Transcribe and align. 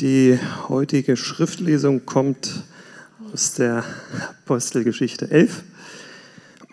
Die 0.00 0.38
heutige 0.68 1.16
Schriftlesung 1.16 2.06
kommt 2.06 2.62
aus 3.32 3.54
der 3.54 3.82
Apostelgeschichte 4.44 5.28
11, 5.28 5.64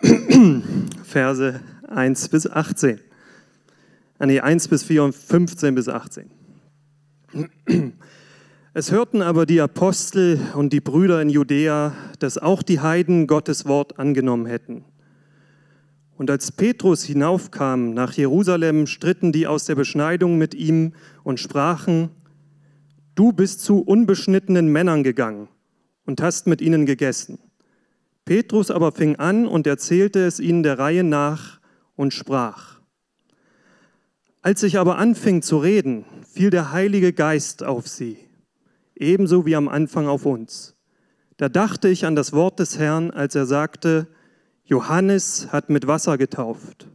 Verse 1.03 1.59
1 1.87 2.29
bis 2.29 2.47
18. 2.47 2.99
Ah, 4.19 4.27
nee, 4.27 4.41
1 4.41 4.67
bis 4.67 4.83
4 4.83 5.05
und 5.05 5.15
15 5.15 5.73
bis 5.73 5.89
18. 5.89 6.29
Es 8.75 8.91
hörten 8.91 9.23
aber 9.23 9.47
die 9.47 9.61
Apostel 9.61 10.39
und 10.53 10.71
die 10.71 10.81
Brüder 10.81 11.19
in 11.21 11.29
Judäa, 11.29 11.93
dass 12.19 12.37
auch 12.37 12.61
die 12.61 12.81
Heiden 12.81 13.25
Gottes 13.25 13.65
Wort 13.65 13.97
angenommen 13.97 14.45
hätten. 14.45 14.83
Und 16.15 16.29
als 16.29 16.51
Petrus 16.51 17.03
hinaufkam 17.03 17.93
nach 17.95 18.13
Jerusalem, 18.13 18.85
stritten 18.85 19.31
die 19.31 19.47
aus 19.47 19.65
der 19.65 19.75
Beschneidung 19.75 20.37
mit 20.37 20.53
ihm 20.53 20.93
und 21.23 21.39
sprachen, 21.39 22.11
Du 23.15 23.31
bist 23.31 23.61
zu 23.61 23.79
unbeschnittenen 23.79 24.67
Männern 24.67 25.01
gegangen 25.01 25.47
und 26.05 26.21
hast 26.21 26.47
mit 26.47 26.61
ihnen 26.61 26.85
gegessen. 26.85 27.39
Petrus 28.25 28.71
aber 28.71 28.91
fing 28.91 29.15
an 29.15 29.47
und 29.47 29.65
erzählte 29.67 30.25
es 30.25 30.41
ihnen 30.41 30.63
der 30.63 30.77
Reihe 30.79 31.03
nach 31.03 31.61
und 31.95 32.13
sprach. 32.13 32.81
Als 34.41 34.63
ich 34.63 34.77
aber 34.77 34.97
anfing 34.97 35.41
zu 35.41 35.57
reden, 35.57 36.03
fiel 36.27 36.49
der 36.49 36.73
Heilige 36.73 37.13
Geist 37.13 37.63
auf 37.63 37.87
sie, 37.87 38.17
ebenso 38.95 39.45
wie 39.45 39.55
am 39.55 39.69
Anfang 39.69 40.07
auf 40.07 40.25
uns. 40.25 40.75
Da 41.37 41.47
dachte 41.47 41.87
ich 41.87 42.05
an 42.05 42.15
das 42.15 42.33
Wort 42.33 42.59
des 42.59 42.77
Herrn, 42.77 43.11
als 43.11 43.33
er 43.35 43.45
sagte, 43.45 44.07
Johannes 44.65 45.53
hat 45.53 45.69
mit 45.69 45.87
Wasser 45.87 46.17
getauft, 46.17 46.87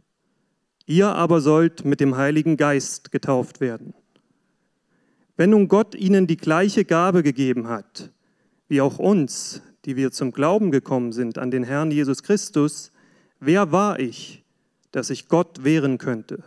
ihr 0.85 1.07
aber 1.07 1.41
sollt 1.41 1.83
mit 1.83 1.99
dem 1.99 2.15
Heiligen 2.15 2.57
Geist 2.57 3.11
getauft 3.11 3.59
werden. 3.59 3.95
Wenn 5.41 5.49
nun 5.49 5.67
Gott 5.67 5.95
ihnen 5.95 6.27
die 6.27 6.37
gleiche 6.37 6.85
Gabe 6.85 7.23
gegeben 7.23 7.67
hat, 7.67 8.11
wie 8.67 8.79
auch 8.79 8.99
uns, 8.99 9.63
die 9.85 9.95
wir 9.95 10.11
zum 10.11 10.33
Glauben 10.33 10.69
gekommen 10.69 11.13
sind 11.13 11.39
an 11.39 11.49
den 11.49 11.63
Herrn 11.63 11.89
Jesus 11.89 12.21
Christus, 12.21 12.91
wer 13.39 13.71
war 13.71 13.99
ich, 13.99 14.43
dass 14.91 15.09
ich 15.09 15.29
Gott 15.29 15.63
wehren 15.63 15.97
könnte? 15.97 16.43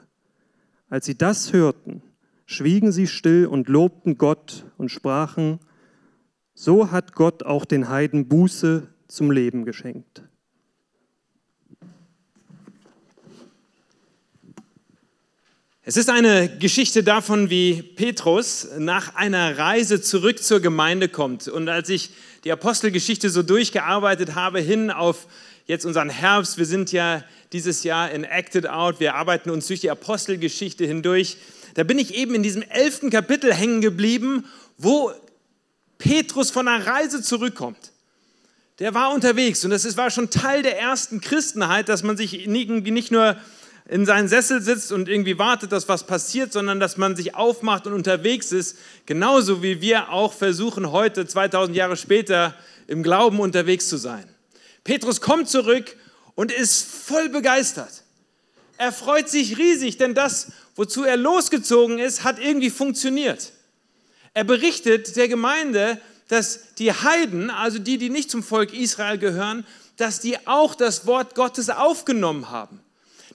Als 0.89 1.07
sie 1.07 1.19
das 1.19 1.53
hörten, 1.53 2.03
schwiegen 2.47 2.93
sie 2.93 3.09
still 3.09 3.47
und 3.47 3.69
lobten 3.69 4.17
Gott 4.17 4.65
und 4.77 4.93
sprachen, 4.93 5.59
so 6.55 6.93
hat 6.93 7.17
Gott 7.17 7.43
auch 7.43 7.65
den 7.65 7.89
Heiden 7.89 8.29
Buße 8.29 8.87
zum 9.09 9.33
Leben 9.33 9.65
geschenkt. 9.65 10.23
Es 15.87 15.99
ist 15.99 16.09
eine 16.09 16.49
Geschichte 16.49 17.03
davon, 17.03 17.51
wie 17.51 17.83
Petrus 17.83 18.69
nach 18.79 19.17
einer 19.17 19.59
Reise 19.59 20.01
zurück 20.01 20.43
zur 20.43 20.61
Gemeinde 20.61 21.11
kommt. 21.11 21.47
Und 21.47 21.69
als 21.69 21.91
ich 21.91 22.09
die 22.45 22.53
Apostelgeschichte 22.53 23.29
so 23.29 23.43
durchgearbeitet 23.43 24.35
habe, 24.35 24.61
hin 24.61 24.91
auf 24.91 25.27
jetzt 25.67 25.85
unseren 25.85 26.09
Herbst, 26.09 26.57
wir 26.57 26.65
sind 26.65 26.91
ja 26.91 27.23
dieses 27.53 27.85
Jahr 27.85 28.11
in 28.11 28.25
Acted 28.25 28.67
Out, 28.67 28.99
wir 28.99 29.15
arbeiten 29.15 29.51
uns 29.51 29.67
durch 29.67 29.81
die 29.81 29.91
Apostelgeschichte 29.91 30.87
hindurch, 30.87 31.37
da 31.75 31.85
bin 31.85 31.99
ich 31.99 32.15
eben 32.15 32.35
in 32.35 32.43
diesem 32.43 32.63
elften 32.63 33.11
Kapitel 33.11 33.53
hängen 33.53 33.83
geblieben, 33.83 34.47
wo 34.79 35.13
Petrus 35.99 36.51
von 36.51 36.67
einer 36.67 36.87
Reise 36.87 37.21
zurückkommt. 37.21 37.93
Der 38.79 38.95
war 38.95 39.13
unterwegs 39.13 39.63
und 39.67 39.71
das 39.71 39.99
war 39.99 40.11
schon 40.11 40.31
Teil 40.31 40.63
der 40.63 40.81
ersten 40.81 41.21
Christenheit, 41.21 41.91
dass 41.91 42.03
man 42.03 42.17
sich 42.17 42.47
nicht 42.47 43.11
nur 43.13 43.37
in 43.87 44.07
seinen 44.07 44.29
Sessel 44.29 44.63
sitzt 44.63 44.93
und 44.93 45.09
irgendwie 45.09 45.39
wartet, 45.39 45.71
dass 45.73 45.89
was 45.89 46.07
passiert, 46.07 46.53
sondern 46.53 46.81
dass 46.81 46.97
man 46.97 47.17
sich 47.17 47.35
aufmacht 47.35 47.87
und 47.87 47.93
unterwegs 47.93 48.51
ist, 48.51 48.79
genauso 49.05 49.63
wie 49.63 49.81
wir 49.83 50.11
auch 50.11 50.33
versuchen, 50.33 50.91
heute, 50.91 51.27
2000 51.27 51.77
Jahre 51.77 51.97
später, 51.97 52.55
im 52.87 53.03
Glauben 53.03 53.41
unterwegs 53.41 53.89
zu 53.89 53.99
sein. 53.99 54.25
Petrus 54.85 55.21
kommt 55.21 55.49
zurück 55.49 55.97
und 56.35 56.51
ist 56.51 56.87
voll 56.87 57.29
begeistert. 57.29 58.03
Er 58.79 58.91
freut 58.91 59.29
sich 59.29 59.59
riesig, 59.59 59.99
denn 59.99 60.15
das, 60.15 60.53
wozu 60.77 61.05
er 61.05 61.17
losgezogen 61.17 61.99
ist, 61.99 62.25
hat 62.25 62.39
irgendwie 62.39 62.71
funktioniert. 62.71 63.53
Er 64.33 64.45
berichtet 64.45 65.15
der 65.17 65.29
Gemeinde, 65.29 66.01
dass 66.29 66.75
die 66.79 66.93
Heiden, 66.93 67.51
also 67.51 67.79
die, 67.79 67.99
die 67.99 68.11
nicht 68.11 68.31
zum 68.31 68.43
Volk 68.43 68.73
Israel 68.73 69.19
gehören, 69.19 69.67
dass 69.99 70.21
die 70.21 70.47
auch 70.47 70.75
das 70.75 71.07
Wort 71.07 71.35
Gottes 71.35 71.71
aufgenommen 71.71 72.51
haben 72.51 72.81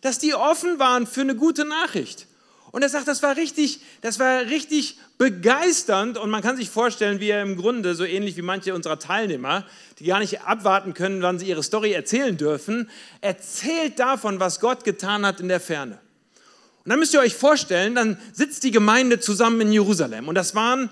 dass 0.01 0.19
die 0.19 0.33
offen 0.33 0.79
waren 0.79 1.07
für 1.07 1.21
eine 1.21 1.35
gute 1.35 1.65
Nachricht. 1.65 2.27
Und 2.71 2.83
er 2.83 2.89
sagt, 2.89 3.07
das 3.07 3.23
war 3.23 3.35
richtig, 3.35 3.81
das 4.01 4.19
war 4.19 4.41
richtig 4.41 4.99
begeisternd 5.17 6.17
und 6.17 6.29
man 6.29 6.43
kann 6.43 6.55
sich 6.55 6.69
vorstellen, 6.69 7.19
wie 7.19 7.29
er 7.29 7.41
im 7.41 7.57
Grunde, 7.57 7.95
so 7.95 8.05
ähnlich 8.05 8.37
wie 8.37 8.43
manche 8.43 8.75
unserer 8.75 8.99
Teilnehmer, 8.99 9.65
die 9.97 10.05
gar 10.05 10.19
nicht 10.19 10.41
abwarten 10.41 10.93
können, 10.93 11.21
wann 11.23 11.39
sie 11.39 11.47
ihre 11.47 11.63
Story 11.63 11.93
erzählen 11.93 12.37
dürfen, 12.37 12.89
erzählt 13.21 13.97
davon, 13.97 14.39
was 14.39 14.59
Gott 14.59 14.83
getan 14.83 15.25
hat 15.25 15.39
in 15.39 15.47
der 15.47 15.59
Ferne. 15.59 15.99
Und 16.85 16.91
dann 16.91 16.99
müsst 16.99 17.13
ihr 17.13 17.19
euch 17.19 17.35
vorstellen, 17.35 17.95
dann 17.95 18.19
sitzt 18.33 18.63
die 18.63 18.71
Gemeinde 18.71 19.19
zusammen 19.19 19.61
in 19.61 19.73
Jerusalem 19.73 20.27
und 20.27 20.35
das 20.35 20.53
waren 20.53 20.89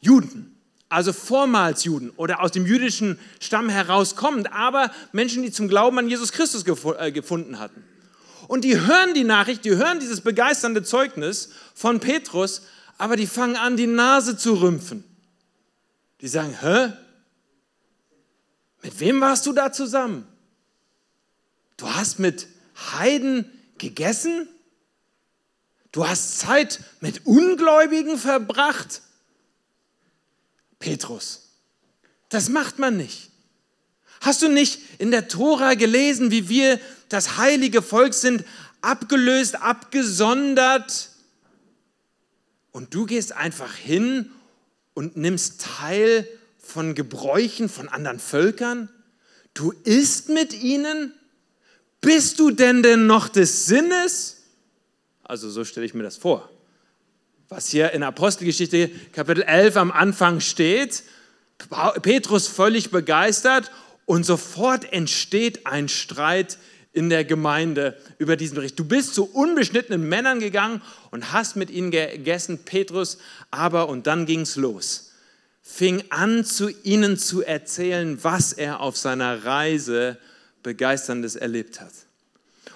Juden 0.00 0.57
also 0.88 1.12
vormals 1.12 1.84
Juden 1.84 2.10
oder 2.16 2.40
aus 2.40 2.52
dem 2.52 2.66
jüdischen 2.66 3.18
Stamm 3.40 3.68
herauskommend, 3.68 4.52
aber 4.52 4.90
Menschen, 5.12 5.42
die 5.42 5.52
zum 5.52 5.68
Glauben 5.68 5.98
an 5.98 6.08
Jesus 6.08 6.32
Christus 6.32 6.64
äh, 6.98 7.12
gefunden 7.12 7.58
hatten. 7.58 7.84
Und 8.46 8.64
die 8.64 8.80
hören 8.80 9.12
die 9.12 9.24
Nachricht, 9.24 9.64
die 9.64 9.76
hören 9.76 10.00
dieses 10.00 10.22
begeisternde 10.22 10.82
Zeugnis 10.82 11.50
von 11.74 12.00
Petrus, 12.00 12.62
aber 12.96 13.16
die 13.16 13.26
fangen 13.26 13.56
an, 13.56 13.76
die 13.76 13.86
Nase 13.86 14.36
zu 14.36 14.54
rümpfen. 14.54 15.04
Die 16.20 16.28
sagen, 16.28 16.56
hä? 16.60 16.92
Mit 18.82 18.98
wem 19.00 19.20
warst 19.20 19.44
du 19.46 19.52
da 19.52 19.72
zusammen? 19.72 20.26
Du 21.76 21.88
hast 21.88 22.18
mit 22.18 22.48
Heiden 22.92 23.44
gegessen? 23.76 24.48
Du 25.92 26.08
hast 26.08 26.38
Zeit 26.38 26.80
mit 27.00 27.26
Ungläubigen 27.26 28.18
verbracht? 28.18 29.02
Petrus. 30.78 31.48
Das 32.28 32.48
macht 32.48 32.78
man 32.78 32.96
nicht. 32.96 33.30
Hast 34.20 34.42
du 34.42 34.48
nicht 34.48 34.80
in 34.98 35.10
der 35.10 35.28
Tora 35.28 35.74
gelesen, 35.74 36.30
wie 36.30 36.48
wir 36.48 36.80
das 37.08 37.38
heilige 37.38 37.82
Volk 37.82 38.14
sind, 38.14 38.44
abgelöst, 38.80 39.56
abgesondert? 39.56 41.10
Und 42.72 42.94
du 42.94 43.06
gehst 43.06 43.32
einfach 43.32 43.74
hin 43.74 44.30
und 44.94 45.16
nimmst 45.16 45.60
teil 45.60 46.28
von 46.58 46.94
Gebräuchen 46.94 47.68
von 47.68 47.88
anderen 47.88 48.18
Völkern? 48.18 48.90
Du 49.54 49.72
isst 49.84 50.28
mit 50.28 50.52
ihnen? 50.52 51.12
Bist 52.00 52.38
du 52.38 52.50
denn 52.50 52.82
denn 52.82 53.06
noch 53.06 53.28
des 53.28 53.66
Sinnes? 53.66 54.42
Also 55.24 55.50
so 55.50 55.64
stelle 55.64 55.86
ich 55.86 55.94
mir 55.94 56.02
das 56.02 56.16
vor 56.16 56.50
was 57.48 57.68
hier 57.68 57.92
in 57.92 58.02
Apostelgeschichte 58.02 58.90
Kapitel 59.12 59.42
11 59.42 59.76
am 59.76 59.90
Anfang 59.90 60.40
steht. 60.40 61.02
Petrus 62.02 62.46
völlig 62.46 62.90
begeistert 62.90 63.70
und 64.04 64.24
sofort 64.24 64.92
entsteht 64.92 65.66
ein 65.66 65.88
Streit 65.88 66.58
in 66.92 67.08
der 67.08 67.24
Gemeinde 67.24 67.96
über 68.18 68.36
diesen 68.36 68.54
Bericht. 68.54 68.78
Du 68.78 68.84
bist 68.84 69.14
zu 69.14 69.24
unbeschnittenen 69.24 70.08
Männern 70.08 70.40
gegangen 70.40 70.82
und 71.10 71.32
hast 71.32 71.56
mit 71.56 71.70
ihnen 71.70 71.90
gegessen, 71.90 72.64
Petrus, 72.64 73.18
aber 73.50 73.88
und 73.88 74.06
dann 74.06 74.26
ging 74.26 74.42
es 74.42 74.56
los. 74.56 75.12
Fing 75.62 76.04
an, 76.10 76.44
zu 76.44 76.70
ihnen 76.82 77.16
zu 77.16 77.42
erzählen, 77.42 78.22
was 78.22 78.52
er 78.52 78.80
auf 78.80 78.96
seiner 78.96 79.44
Reise 79.44 80.18
begeisterndes 80.62 81.36
erlebt 81.36 81.80
hat. 81.80 81.92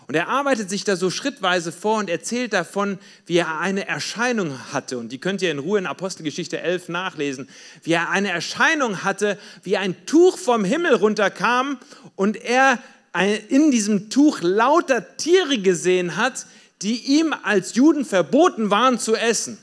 Und 0.07 0.15
er 0.15 0.29
arbeitet 0.29 0.69
sich 0.69 0.85
da 0.85 0.97
so 0.97 1.11
schrittweise 1.11 1.73
vor 1.73 1.99
und 1.99 2.11
erzählt 2.11 2.53
davon, 2.53 2.99
wie 3.27 3.39
er 3.39 3.59
eine 3.59 3.87
Erscheinung 3.87 4.73
hatte. 4.73 4.99
Und 4.99 5.11
die 5.11 5.19
könnt 5.19 5.43
ihr 5.43 5.51
in 5.51 5.59
Ruhe 5.59 5.79
in 5.79 5.87
Apostelgeschichte 5.87 6.61
11 6.61 6.89
nachlesen. 6.89 7.49
Wie 7.83 7.93
er 7.93 8.11
eine 8.11 8.31
Erscheinung 8.31 9.05
hatte, 9.05 9.39
wie 9.63 9.77
ein 9.77 10.07
Tuch 10.07 10.39
vom 10.39 10.65
Himmel 10.65 10.95
runterkam 10.95 11.79
und 12.17 12.37
er 12.37 12.79
in 13.49 13.71
diesem 13.71 14.11
Tuch 14.11 14.41
lauter 14.41 15.17
Tiere 15.17 15.59
gesehen 15.59 16.17
hat, 16.17 16.47
die 16.83 17.19
ihm 17.19 17.35
als 17.43 17.75
Juden 17.75 18.05
verboten 18.05 18.71
waren 18.71 18.99
zu 18.99 19.15
essen. 19.15 19.59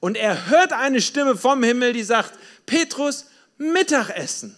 Und 0.00 0.16
er 0.16 0.48
hört 0.48 0.72
eine 0.72 1.00
Stimme 1.00 1.36
vom 1.36 1.62
Himmel, 1.62 1.92
die 1.92 2.02
sagt, 2.02 2.32
Petrus, 2.66 3.26
Mittagessen. 3.58 4.56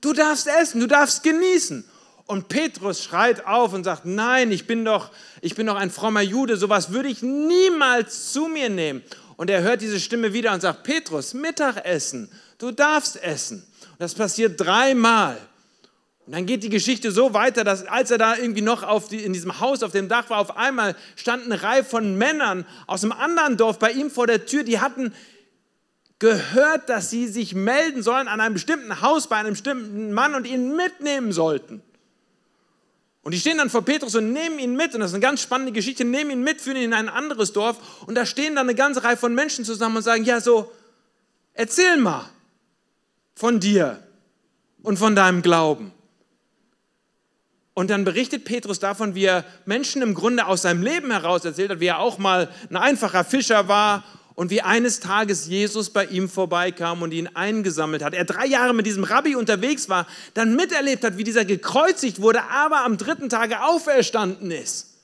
Du 0.00 0.12
darfst 0.12 0.48
essen, 0.48 0.80
du 0.80 0.86
darfst 0.86 1.22
genießen. 1.22 1.84
Und 2.32 2.48
Petrus 2.48 3.04
schreit 3.04 3.46
auf 3.46 3.74
und 3.74 3.84
sagt, 3.84 4.06
nein, 4.06 4.52
ich 4.52 4.66
bin 4.66 4.86
doch, 4.86 5.10
ich 5.42 5.54
bin 5.54 5.66
doch 5.66 5.76
ein 5.76 5.90
frommer 5.90 6.22
Jude, 6.22 6.56
sowas 6.56 6.90
würde 6.90 7.10
ich 7.10 7.20
niemals 7.20 8.32
zu 8.32 8.46
mir 8.46 8.70
nehmen. 8.70 9.02
Und 9.36 9.50
er 9.50 9.60
hört 9.60 9.82
diese 9.82 10.00
Stimme 10.00 10.32
wieder 10.32 10.54
und 10.54 10.62
sagt, 10.62 10.82
Petrus, 10.82 11.34
Mittagessen, 11.34 12.30
du 12.56 12.70
darfst 12.70 13.22
essen. 13.22 13.58
Und 13.82 14.00
das 14.00 14.14
passiert 14.14 14.58
dreimal. 14.58 15.36
Und 16.24 16.34
dann 16.34 16.46
geht 16.46 16.62
die 16.62 16.70
Geschichte 16.70 17.12
so 17.12 17.34
weiter, 17.34 17.64
dass 17.64 17.84
als 17.84 18.10
er 18.10 18.16
da 18.16 18.34
irgendwie 18.34 18.62
noch 18.62 19.06
die, 19.08 19.22
in 19.22 19.34
diesem 19.34 19.60
Haus 19.60 19.82
auf 19.82 19.92
dem 19.92 20.08
Dach 20.08 20.30
war, 20.30 20.38
auf 20.38 20.56
einmal 20.56 20.96
stand 21.16 21.44
eine 21.44 21.62
Reihe 21.62 21.84
von 21.84 22.16
Männern 22.16 22.64
aus 22.86 23.04
einem 23.04 23.12
anderen 23.12 23.58
Dorf 23.58 23.78
bei 23.78 23.90
ihm 23.90 24.10
vor 24.10 24.26
der 24.26 24.46
Tür, 24.46 24.64
die 24.64 24.80
hatten 24.80 25.12
gehört, 26.18 26.88
dass 26.88 27.10
sie 27.10 27.26
sich 27.26 27.54
melden 27.54 28.02
sollen 28.02 28.26
an 28.26 28.40
einem 28.40 28.54
bestimmten 28.54 29.02
Haus 29.02 29.26
bei 29.26 29.36
einem 29.36 29.50
bestimmten 29.50 30.14
Mann 30.14 30.34
und 30.34 30.46
ihn 30.46 30.74
mitnehmen 30.74 31.32
sollten. 31.32 31.82
Und 33.22 33.32
die 33.32 33.38
stehen 33.38 33.58
dann 33.58 33.70
vor 33.70 33.84
Petrus 33.84 34.16
und 34.16 34.32
nehmen 34.32 34.58
ihn 34.58 34.74
mit, 34.74 34.94
und 34.94 35.00
das 35.00 35.10
ist 35.10 35.14
eine 35.14 35.22
ganz 35.22 35.40
spannende 35.40 35.72
Geschichte, 35.72 36.04
nehmen 36.04 36.30
ihn 36.30 36.42
mit, 36.42 36.60
führen 36.60 36.76
ihn 36.76 36.84
in 36.84 36.94
ein 36.94 37.08
anderes 37.08 37.52
Dorf, 37.52 38.04
und 38.06 38.16
da 38.16 38.26
stehen 38.26 38.56
dann 38.56 38.66
eine 38.66 38.74
ganze 38.74 39.04
Reihe 39.04 39.16
von 39.16 39.34
Menschen 39.34 39.64
zusammen 39.64 39.96
und 39.96 40.02
sagen, 40.02 40.24
ja 40.24 40.40
so, 40.40 40.72
erzähl 41.54 41.96
mal 41.98 42.28
von 43.34 43.60
dir 43.60 44.02
und 44.82 44.98
von 44.98 45.14
deinem 45.14 45.42
Glauben. 45.42 45.92
Und 47.74 47.90
dann 47.90 48.04
berichtet 48.04 48.44
Petrus 48.44 48.80
davon, 48.80 49.14
wie 49.14 49.24
er 49.24 49.44
Menschen 49.64 50.02
im 50.02 50.14
Grunde 50.14 50.46
aus 50.46 50.62
seinem 50.62 50.82
Leben 50.82 51.10
heraus 51.10 51.44
erzählt 51.44 51.70
hat, 51.70 51.80
wie 51.80 51.86
er 51.86 52.00
auch 52.00 52.18
mal 52.18 52.50
ein 52.68 52.76
einfacher 52.76 53.24
Fischer 53.24 53.68
war 53.68 54.04
und 54.34 54.50
wie 54.50 54.62
eines 54.62 55.00
Tages 55.00 55.46
Jesus 55.46 55.90
bei 55.90 56.06
ihm 56.06 56.28
vorbeikam 56.28 57.02
und 57.02 57.12
ihn 57.12 57.28
eingesammelt 57.28 58.02
hat. 58.02 58.14
Er 58.14 58.24
drei 58.24 58.46
Jahre 58.46 58.74
mit 58.74 58.86
diesem 58.86 59.04
Rabbi 59.04 59.36
unterwegs 59.36 59.88
war, 59.88 60.06
dann 60.34 60.56
miterlebt 60.56 61.04
hat, 61.04 61.18
wie 61.18 61.24
dieser 61.24 61.44
gekreuzigt 61.44 62.22
wurde, 62.22 62.42
aber 62.44 62.84
am 62.84 62.96
dritten 62.96 63.28
Tage 63.28 63.62
auferstanden 63.62 64.50
ist. 64.50 64.94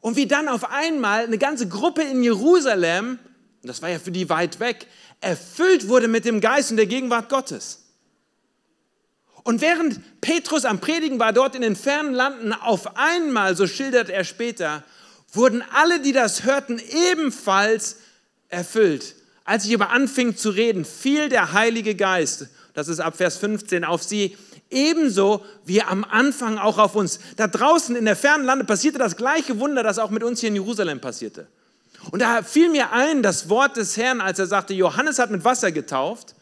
Und 0.00 0.16
wie 0.16 0.26
dann 0.26 0.48
auf 0.48 0.70
einmal 0.70 1.24
eine 1.24 1.38
ganze 1.38 1.68
Gruppe 1.68 2.02
in 2.02 2.22
Jerusalem, 2.22 3.18
das 3.62 3.82
war 3.82 3.90
ja 3.90 3.98
für 3.98 4.12
die 4.12 4.28
weit 4.28 4.60
weg, 4.60 4.86
erfüllt 5.20 5.88
wurde 5.88 6.08
mit 6.08 6.24
dem 6.24 6.40
Geist 6.40 6.70
und 6.70 6.78
der 6.78 6.86
Gegenwart 6.86 7.28
Gottes. 7.28 7.84
Und 9.42 9.60
während 9.60 10.20
Petrus 10.20 10.64
am 10.64 10.80
Predigen 10.80 11.18
war, 11.18 11.32
dort 11.32 11.54
in 11.54 11.62
den 11.62 11.76
fernen 11.76 12.14
Landen, 12.14 12.52
auf 12.52 12.96
einmal, 12.96 13.56
so 13.56 13.66
schildert 13.66 14.08
er 14.08 14.24
später, 14.24 14.84
wurden 15.32 15.62
alle, 15.72 16.00
die 16.00 16.12
das 16.12 16.44
hörten, 16.44 16.80
ebenfalls 17.10 17.96
erfüllt. 18.50 19.14
Als 19.44 19.64
ich 19.64 19.74
aber 19.74 19.90
anfing 19.90 20.36
zu 20.36 20.50
reden, 20.50 20.84
fiel 20.84 21.28
der 21.28 21.52
Heilige 21.52 21.94
Geist, 21.94 22.46
das 22.74 22.88
ist 22.88 23.00
ab 23.00 23.16
Vers 23.16 23.36
15, 23.38 23.84
auf 23.84 24.02
sie, 24.02 24.36
ebenso 24.70 25.44
wie 25.64 25.82
am 25.82 26.04
Anfang 26.04 26.58
auch 26.58 26.78
auf 26.78 26.94
uns. 26.94 27.18
Da 27.36 27.48
draußen 27.48 27.96
in 27.96 28.04
der 28.04 28.14
fernen 28.14 28.44
Lande 28.44 28.64
passierte 28.64 28.98
das 28.98 29.16
gleiche 29.16 29.58
Wunder, 29.58 29.82
das 29.82 29.98
auch 29.98 30.10
mit 30.10 30.22
uns 30.22 30.40
hier 30.40 30.50
in 30.50 30.54
Jerusalem 30.54 31.00
passierte. 31.00 31.48
Und 32.12 32.22
da 32.22 32.42
fiel 32.42 32.70
mir 32.70 32.92
ein 32.92 33.22
das 33.22 33.48
Wort 33.48 33.76
des 33.76 33.96
Herrn, 33.96 34.20
als 34.20 34.38
er 34.38 34.46
sagte, 34.46 34.74
Johannes 34.74 35.18
hat 35.18 35.30
mit 35.30 35.44
Wasser 35.44 35.72
getauft, 35.72 36.34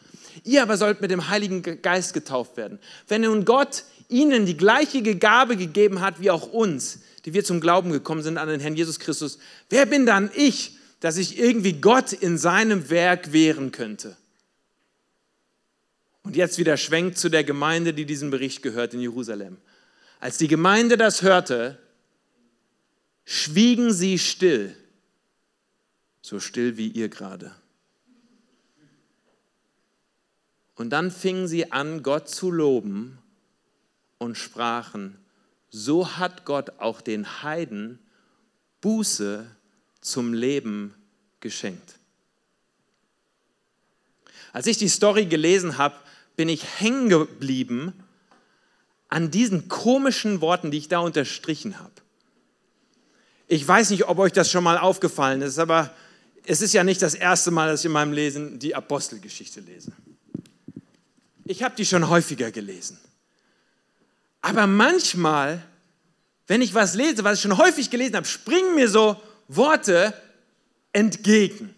Ihr 0.43 0.61
aber 0.61 0.77
sollt 0.77 1.01
mit 1.01 1.11
dem 1.11 1.29
Heiligen 1.29 1.81
Geist 1.81 2.13
getauft 2.13 2.57
werden. 2.57 2.79
Wenn 3.07 3.21
nun 3.21 3.45
Gott 3.45 3.83
ihnen 4.07 4.45
die 4.45 4.57
gleiche 4.57 5.01
Gabe 5.15 5.57
gegeben 5.57 6.01
hat 6.01 6.19
wie 6.19 6.31
auch 6.31 6.51
uns, 6.51 6.99
die 7.25 7.33
wir 7.33 7.43
zum 7.43 7.59
Glauben 7.59 7.91
gekommen 7.91 8.23
sind 8.23 8.37
an 8.37 8.47
den 8.47 8.59
Herrn 8.59 8.75
Jesus 8.75 8.99
Christus, 8.99 9.37
wer 9.69 9.85
bin 9.85 10.05
dann 10.05 10.31
ich, 10.33 10.77
dass 10.99 11.17
ich 11.17 11.39
irgendwie 11.39 11.73
Gott 11.73 12.13
in 12.13 12.37
seinem 12.37 12.89
Werk 12.89 13.31
wehren 13.31 13.71
könnte? 13.71 14.17
Und 16.23 16.35
jetzt 16.35 16.57
wieder 16.57 16.77
schwenkt 16.77 17.17
zu 17.17 17.29
der 17.29 17.43
Gemeinde, 17.43 17.93
die 17.93 18.05
diesen 18.05 18.29
Bericht 18.29 18.61
gehört 18.61 18.93
in 18.93 18.99
Jerusalem. 18.99 19.57
Als 20.19 20.37
die 20.37 20.47
Gemeinde 20.47 20.97
das 20.97 21.21
hörte, 21.21 21.77
schwiegen 23.25 23.93
sie 23.93 24.19
still, 24.19 24.75
so 26.21 26.39
still 26.39 26.77
wie 26.77 26.89
ihr 26.89 27.09
gerade. 27.09 27.55
Und 30.75 30.91
dann 30.91 31.11
fingen 31.11 31.47
sie 31.47 31.71
an, 31.71 32.03
Gott 32.03 32.29
zu 32.29 32.51
loben 32.51 33.17
und 34.17 34.37
sprachen, 34.37 35.17
so 35.69 36.17
hat 36.17 36.45
Gott 36.45 36.79
auch 36.79 37.01
den 37.01 37.43
Heiden 37.43 37.99
Buße 38.81 39.45
zum 40.01 40.33
Leben 40.33 40.93
geschenkt. 41.39 41.95
Als 44.53 44.67
ich 44.67 44.77
die 44.77 44.89
Story 44.89 45.25
gelesen 45.25 45.77
habe, 45.77 45.95
bin 46.35 46.49
ich 46.49 46.63
hängen 46.79 47.09
geblieben 47.09 47.93
an 49.09 49.31
diesen 49.31 49.67
komischen 49.67 50.41
Worten, 50.41 50.71
die 50.71 50.77
ich 50.77 50.87
da 50.87 50.99
unterstrichen 50.99 51.79
habe. 51.79 51.91
Ich 53.47 53.67
weiß 53.67 53.89
nicht, 53.89 54.07
ob 54.07 54.19
euch 54.19 54.31
das 54.31 54.51
schon 54.51 54.63
mal 54.63 54.77
aufgefallen 54.77 55.41
ist, 55.41 55.57
aber 55.57 55.93
es 56.45 56.61
ist 56.61 56.73
ja 56.73 56.83
nicht 56.83 57.01
das 57.01 57.15
erste 57.15 57.51
Mal, 57.51 57.69
dass 57.69 57.81
ich 57.81 57.87
in 57.87 57.91
meinem 57.91 58.13
Lesen 58.13 58.59
die 58.59 58.75
Apostelgeschichte 58.75 59.59
lese. 59.61 59.91
Ich 61.45 61.63
habe 61.63 61.75
die 61.75 61.85
schon 61.85 62.09
häufiger 62.09 62.51
gelesen. 62.51 62.99
Aber 64.41 64.67
manchmal, 64.67 65.63
wenn 66.47 66.61
ich 66.61 66.73
was 66.73 66.93
lese, 66.93 67.23
was 67.23 67.37
ich 67.37 67.41
schon 67.41 67.57
häufig 67.57 67.89
gelesen 67.89 68.15
habe, 68.15 68.27
springen 68.27 68.75
mir 68.75 68.87
so 68.87 69.19
Worte 69.49 70.13
entgegen. 70.93 71.75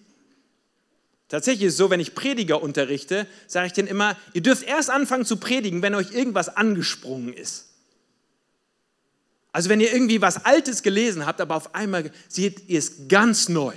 Tatsächlich 1.27 1.67
ist 1.67 1.73
es 1.73 1.77
so, 1.77 1.89
wenn 1.89 2.01
ich 2.01 2.13
Prediger 2.13 2.61
unterrichte, 2.61 3.25
sage 3.47 3.67
ich 3.67 3.73
denen 3.73 3.87
immer, 3.87 4.17
ihr 4.33 4.41
dürft 4.41 4.63
erst 4.63 4.89
anfangen 4.89 5.25
zu 5.25 5.37
predigen, 5.37 5.81
wenn 5.81 5.95
euch 5.95 6.11
irgendwas 6.11 6.49
angesprungen 6.49 7.33
ist. 7.33 7.69
Also 9.53 9.69
wenn 9.69 9.79
ihr 9.79 9.93
irgendwie 9.93 10.21
was 10.21 10.45
Altes 10.45 10.83
gelesen 10.83 11.25
habt, 11.25 11.39
aber 11.39 11.55
auf 11.55 11.73
einmal 11.73 12.11
seht 12.27 12.69
ihr 12.69 12.79
es 12.79 13.07
ganz 13.07 13.47
neu. 13.47 13.73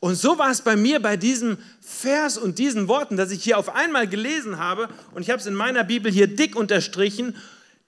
Und 0.00 0.16
so 0.16 0.38
war 0.38 0.50
es 0.50 0.60
bei 0.60 0.76
mir 0.76 1.00
bei 1.00 1.16
diesem 1.16 1.56
Vers 1.80 2.36
und 2.36 2.58
diesen 2.58 2.88
Worten, 2.88 3.16
dass 3.16 3.30
ich 3.30 3.42
hier 3.42 3.56
auf 3.56 3.74
einmal 3.74 4.06
gelesen 4.06 4.58
habe, 4.58 4.90
und 5.14 5.22
ich 5.22 5.30
habe 5.30 5.40
es 5.40 5.46
in 5.46 5.54
meiner 5.54 5.84
Bibel 5.84 6.12
hier 6.12 6.26
dick 6.26 6.56
unterstrichen, 6.56 7.36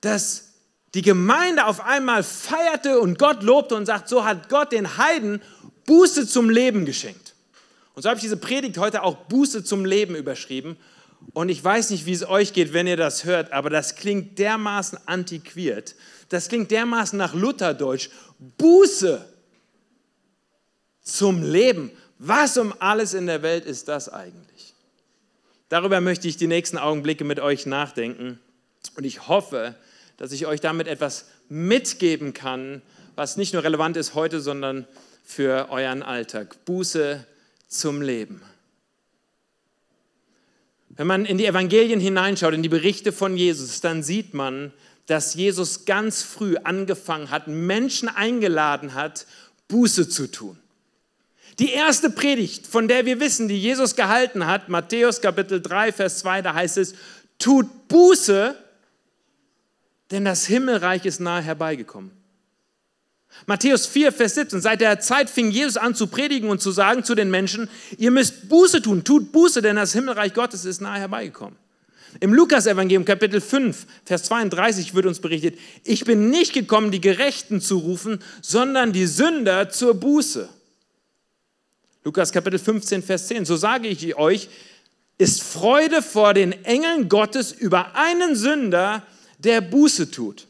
dass 0.00 0.47
die 0.94 1.02
Gemeinde 1.02 1.66
auf 1.66 1.84
einmal 1.84 2.22
feierte 2.22 3.00
und 3.00 3.18
Gott 3.18 3.42
lobte 3.42 3.74
und 3.74 3.86
sagt, 3.86 4.08
so 4.08 4.24
hat 4.24 4.48
Gott 4.48 4.72
den 4.72 4.96
Heiden 4.96 5.42
Buße 5.86 6.26
zum 6.26 6.50
Leben 6.50 6.84
geschenkt. 6.84 7.34
Und 7.94 8.02
so 8.02 8.08
habe 8.08 8.18
ich 8.18 8.22
diese 8.22 8.36
Predigt 8.36 8.78
heute 8.78 9.02
auch 9.02 9.16
Buße 9.26 9.64
zum 9.64 9.84
Leben 9.84 10.14
überschrieben. 10.14 10.76
Und 11.32 11.48
ich 11.48 11.62
weiß 11.62 11.90
nicht, 11.90 12.06
wie 12.06 12.12
es 12.12 12.26
euch 12.26 12.52
geht, 12.52 12.72
wenn 12.72 12.86
ihr 12.86 12.96
das 12.96 13.24
hört, 13.24 13.52
aber 13.52 13.70
das 13.70 13.96
klingt 13.96 14.38
dermaßen 14.38 14.98
antiquiert. 15.06 15.94
Das 16.28 16.48
klingt 16.48 16.70
dermaßen 16.70 17.18
nach 17.18 17.34
Lutherdeutsch. 17.34 18.10
Buße 18.56 19.26
zum 21.02 21.42
Leben. 21.42 21.90
Was 22.18 22.56
um 22.56 22.74
alles 22.78 23.14
in 23.14 23.26
der 23.26 23.42
Welt 23.42 23.64
ist 23.64 23.88
das 23.88 24.08
eigentlich? 24.08 24.74
Darüber 25.68 26.00
möchte 26.00 26.28
ich 26.28 26.36
die 26.36 26.46
nächsten 26.46 26.78
Augenblicke 26.78 27.24
mit 27.24 27.40
euch 27.40 27.66
nachdenken. 27.66 28.40
Und 28.96 29.04
ich 29.04 29.28
hoffe, 29.28 29.74
dass 30.18 30.32
ich 30.32 30.46
euch 30.46 30.60
damit 30.60 30.86
etwas 30.86 31.26
mitgeben 31.48 32.34
kann, 32.34 32.82
was 33.16 33.38
nicht 33.38 33.54
nur 33.54 33.64
relevant 33.64 33.96
ist 33.96 34.14
heute, 34.14 34.40
sondern 34.40 34.86
für 35.24 35.70
euren 35.70 36.02
Alltag. 36.02 36.64
Buße 36.66 37.24
zum 37.68 38.02
Leben. 38.02 38.42
Wenn 40.90 41.06
man 41.06 41.24
in 41.24 41.38
die 41.38 41.46
Evangelien 41.46 42.00
hineinschaut, 42.00 42.54
in 42.54 42.62
die 42.62 42.68
Berichte 42.68 43.12
von 43.12 43.36
Jesus, 43.36 43.80
dann 43.80 44.02
sieht 44.02 44.34
man, 44.34 44.72
dass 45.06 45.34
Jesus 45.34 45.84
ganz 45.84 46.22
früh 46.22 46.56
angefangen 46.56 47.30
hat, 47.30 47.46
Menschen 47.46 48.08
eingeladen 48.08 48.94
hat, 48.94 49.26
Buße 49.68 50.08
zu 50.08 50.30
tun. 50.30 50.58
Die 51.58 51.70
erste 51.70 52.10
Predigt, 52.10 52.66
von 52.66 52.88
der 52.88 53.06
wir 53.06 53.20
wissen, 53.20 53.48
die 53.48 53.58
Jesus 53.58 53.96
gehalten 53.96 54.46
hat, 54.46 54.68
Matthäus 54.68 55.20
Kapitel 55.20 55.60
3, 55.60 55.92
Vers 55.92 56.18
2, 56.18 56.42
da 56.42 56.54
heißt 56.54 56.78
es, 56.78 56.94
tut 57.38 57.88
Buße, 57.88 58.56
denn 60.10 60.24
das 60.24 60.46
Himmelreich 60.46 61.04
ist 61.04 61.20
nahe 61.20 61.42
herbeigekommen. 61.42 62.12
Matthäus 63.46 63.86
4, 63.86 64.12
Vers 64.12 64.34
17. 64.34 64.60
Seit 64.60 64.80
der 64.80 65.00
Zeit 65.00 65.30
fing 65.30 65.50
Jesus 65.50 65.76
an 65.76 65.94
zu 65.94 66.06
predigen 66.06 66.48
und 66.48 66.60
zu 66.60 66.70
sagen 66.70 67.04
zu 67.04 67.14
den 67.14 67.30
Menschen, 67.30 67.68
ihr 67.98 68.10
müsst 68.10 68.48
Buße 68.48 68.82
tun, 68.82 69.04
tut 69.04 69.32
Buße, 69.32 69.62
denn 69.62 69.76
das 69.76 69.92
Himmelreich 69.92 70.34
Gottes 70.34 70.64
ist 70.64 70.80
nahe 70.80 70.98
herbeigekommen. 70.98 71.56
Im 72.20 72.32
Lukas-Evangelium, 72.32 73.04
Kapitel 73.04 73.40
5, 73.40 73.86
Vers 74.04 74.24
32 74.24 74.94
wird 74.94 75.06
uns 75.06 75.20
berichtet, 75.20 75.58
ich 75.84 76.04
bin 76.04 76.30
nicht 76.30 76.54
gekommen, 76.54 76.90
die 76.90 77.02
Gerechten 77.02 77.60
zu 77.60 77.78
rufen, 77.78 78.20
sondern 78.40 78.92
die 78.92 79.06
Sünder 79.06 79.68
zur 79.68 79.94
Buße. 79.94 80.48
Lukas 82.04 82.32
Kapitel 82.32 82.58
15, 82.58 83.02
Vers 83.02 83.26
10. 83.26 83.44
So 83.44 83.56
sage 83.56 83.88
ich 83.88 84.16
euch, 84.16 84.48
ist 85.18 85.42
Freude 85.42 86.00
vor 86.00 86.32
den 86.32 86.52
Engeln 86.64 87.08
Gottes 87.10 87.52
über 87.52 87.94
einen 87.94 88.34
Sünder, 88.36 89.06
der 89.38 89.60
Buße 89.60 90.10
tut. 90.10 90.46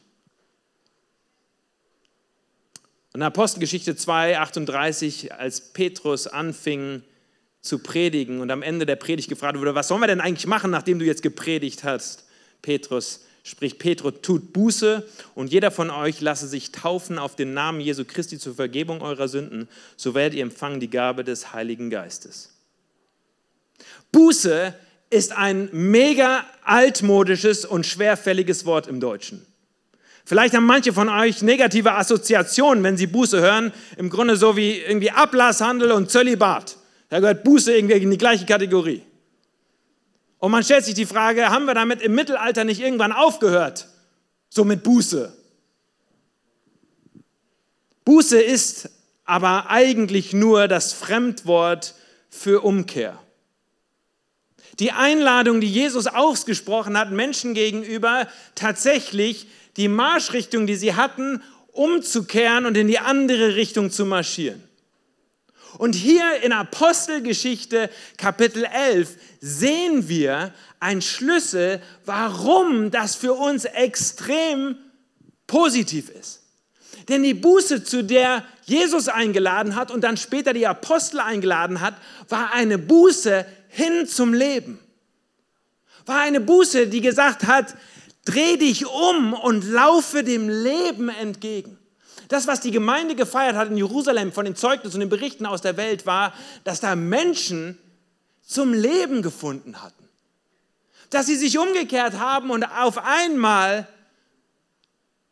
In 3.15 3.23
Apostelgeschichte 3.23 3.97
2, 3.97 4.39
38, 4.39 5.35
als 5.35 5.73
Petrus 5.73 6.27
anfing 6.27 7.03
zu 7.61 7.81
predigen 7.81 8.41
und 8.41 8.51
am 8.51 8.63
Ende 8.63 8.87
der 8.87 8.97
Predigt 8.97 9.29
gefragt 9.29 9.59
wurde, 9.59 9.75
was 9.75 9.89
sollen 9.89 10.01
wir 10.01 10.07
denn 10.07 10.21
eigentlich 10.21 10.47
machen, 10.47 10.71
nachdem 10.71 10.99
du 10.99 11.05
jetzt 11.05 11.23
gepredigt 11.23 11.85
hast, 11.85 12.27
Petrus, 12.63 13.25
spricht 13.43 13.79
Petrus, 13.79 14.15
tut 14.23 14.53
Buße 14.53 15.07
und 15.35 15.53
jeder 15.53 15.71
von 15.71 15.91
euch 15.91 16.21
lasse 16.21 16.47
sich 16.47 16.71
taufen 16.71 17.19
auf 17.19 17.35
den 17.35 17.55
Namen 17.55 17.81
Jesu 17.81 18.05
Christi 18.05 18.39
zur 18.39 18.55
Vergebung 18.55 19.03
eurer 19.03 19.29
Sünden, 19.29 19.69
so 19.97 20.15
werdet 20.15 20.37
ihr 20.37 20.43
empfangen 20.43 20.81
die 20.81 20.91
Gabe 20.91 21.25
des 21.25 21.53
Heiligen 21.53 21.91
Geistes. 21.91 22.55
Buße 24.13 24.75
ist 25.11 25.33
ein 25.33 25.69
mega 25.73 26.45
altmodisches 26.65 27.65
und 27.65 27.87
schwerfälliges 27.87 28.67
Wort 28.67 28.87
im 28.87 29.01
Deutschen. 29.01 29.45
Vielleicht 30.25 30.55
haben 30.55 30.67
manche 30.67 30.93
von 30.93 31.09
euch 31.09 31.41
negative 31.41 31.95
Assoziationen, 31.95 32.85
wenn 32.85 32.99
sie 32.99 33.07
Buße 33.07 33.41
hören, 33.41 33.73
im 33.97 34.11
Grunde 34.11 34.37
so 34.37 34.57
wie 34.57 34.79
irgendwie 34.79 35.11
Ablasshandel 35.11 35.91
und 35.93 36.11
Zölibat. 36.11 36.77
Da 37.09 37.21
gehört 37.21 37.45
Buße 37.45 37.75
irgendwie 37.75 37.97
in 37.97 38.11
die 38.11 38.19
gleiche 38.19 38.45
Kategorie. 38.45 39.03
Und 40.39 40.51
man 40.51 40.63
stellt 40.63 40.85
sich 40.85 40.95
die 40.95 41.07
Frage, 41.07 41.49
haben 41.49 41.65
wir 41.65 41.75
damit 41.75 42.03
im 42.03 42.15
Mittelalter 42.15 42.65
nicht 42.65 42.81
irgendwann 42.81 43.13
aufgehört? 43.13 43.89
So 44.51 44.65
mit 44.65 44.83
Buße. 44.83 45.33
Buße 48.05 48.41
ist 48.41 48.91
aber 49.25 49.71
eigentlich 49.71 50.33
nur 50.33 50.69
das 50.69 50.93
Fremdwort 50.93 51.95
für 52.31 52.63
Umkehr. 52.63 53.19
Die 54.81 54.93
Einladung, 54.93 55.61
die 55.61 55.71
Jesus 55.71 56.07
ausgesprochen 56.07 56.97
hat, 56.97 57.11
Menschen 57.11 57.55
gegenüber, 57.55 58.29
tatsächlich 58.55 59.49
die 59.77 59.89
Marschrichtung, 59.89 60.67
die 60.67 60.77
sie 60.77 60.95
hatten, 60.95 61.43
umzukehren 61.73 62.67
und 62.67 62.77
in 62.77 62.89
die 62.89 62.99
andere 62.99 63.57
Richtung 63.57 63.91
zu 63.91 64.05
marschieren. 64.05 64.63
Und 65.79 65.95
hier 65.95 66.43
in 66.43 66.53
Apostelgeschichte 66.53 67.91
Kapitel 68.17 68.65
11 68.65 69.17
sehen 69.41 70.09
wir 70.09 70.53
einen 70.81 71.03
Schlüssel, 71.03 71.83
warum 72.05 72.91
das 72.91 73.15
für 73.15 73.35
uns 73.35 73.65
extrem 73.65 74.77
positiv 75.47 76.09
ist. 76.09 76.43
Denn 77.09 77.23
die 77.23 77.35
Buße, 77.35 77.85
zu 77.85 78.03
der 78.03 78.45
Jesus 78.65 79.09
eingeladen 79.09 79.77
hat 79.77 79.91
und 79.91 80.03
dann 80.03 80.17
später 80.17 80.53
die 80.53 80.67
Apostel 80.67 81.21
eingeladen 81.21 81.81
hat, 81.81 81.95
war 82.29 82.53
eine 82.53 82.79
Buße 82.79 83.47
hin 83.69 84.07
zum 84.07 84.35
Leben. 84.35 84.79
War 86.07 86.21
eine 86.21 86.41
Buße, 86.41 86.87
die 86.87 87.01
gesagt 87.01 87.47
hat, 87.47 87.75
dreh 88.25 88.57
dich 88.57 88.87
um 88.87 89.33
und 89.33 89.65
laufe 89.65 90.25
dem 90.25 90.49
Leben 90.49 91.09
entgegen. 91.09 91.79
Das, 92.29 92.47
was 92.47 92.61
die 92.61 92.71
Gemeinde 92.71 93.15
gefeiert 93.15 93.57
hat 93.57 93.69
in 93.69 93.77
Jerusalem 93.77 94.33
von 94.33 94.45
den 94.45 94.55
Zeugnissen 94.55 94.97
und 94.97 95.01
den 95.01 95.09
Berichten 95.09 95.47
aus 95.47 95.63
der 95.63 95.77
Welt, 95.77 96.05
war, 96.05 96.35
dass 96.65 96.81
da 96.81 96.95
Menschen 96.95 97.79
zum 98.43 98.75
Leben 98.75 99.23
gefunden 99.23 99.83
hatten. 99.83 100.09
Dass 101.11 101.27
sie 101.27 101.37
sich 101.37 101.59
umgekehrt 101.59 102.19
haben 102.19 102.51
und 102.51 102.65
auf 102.65 102.99
einmal 102.99 103.89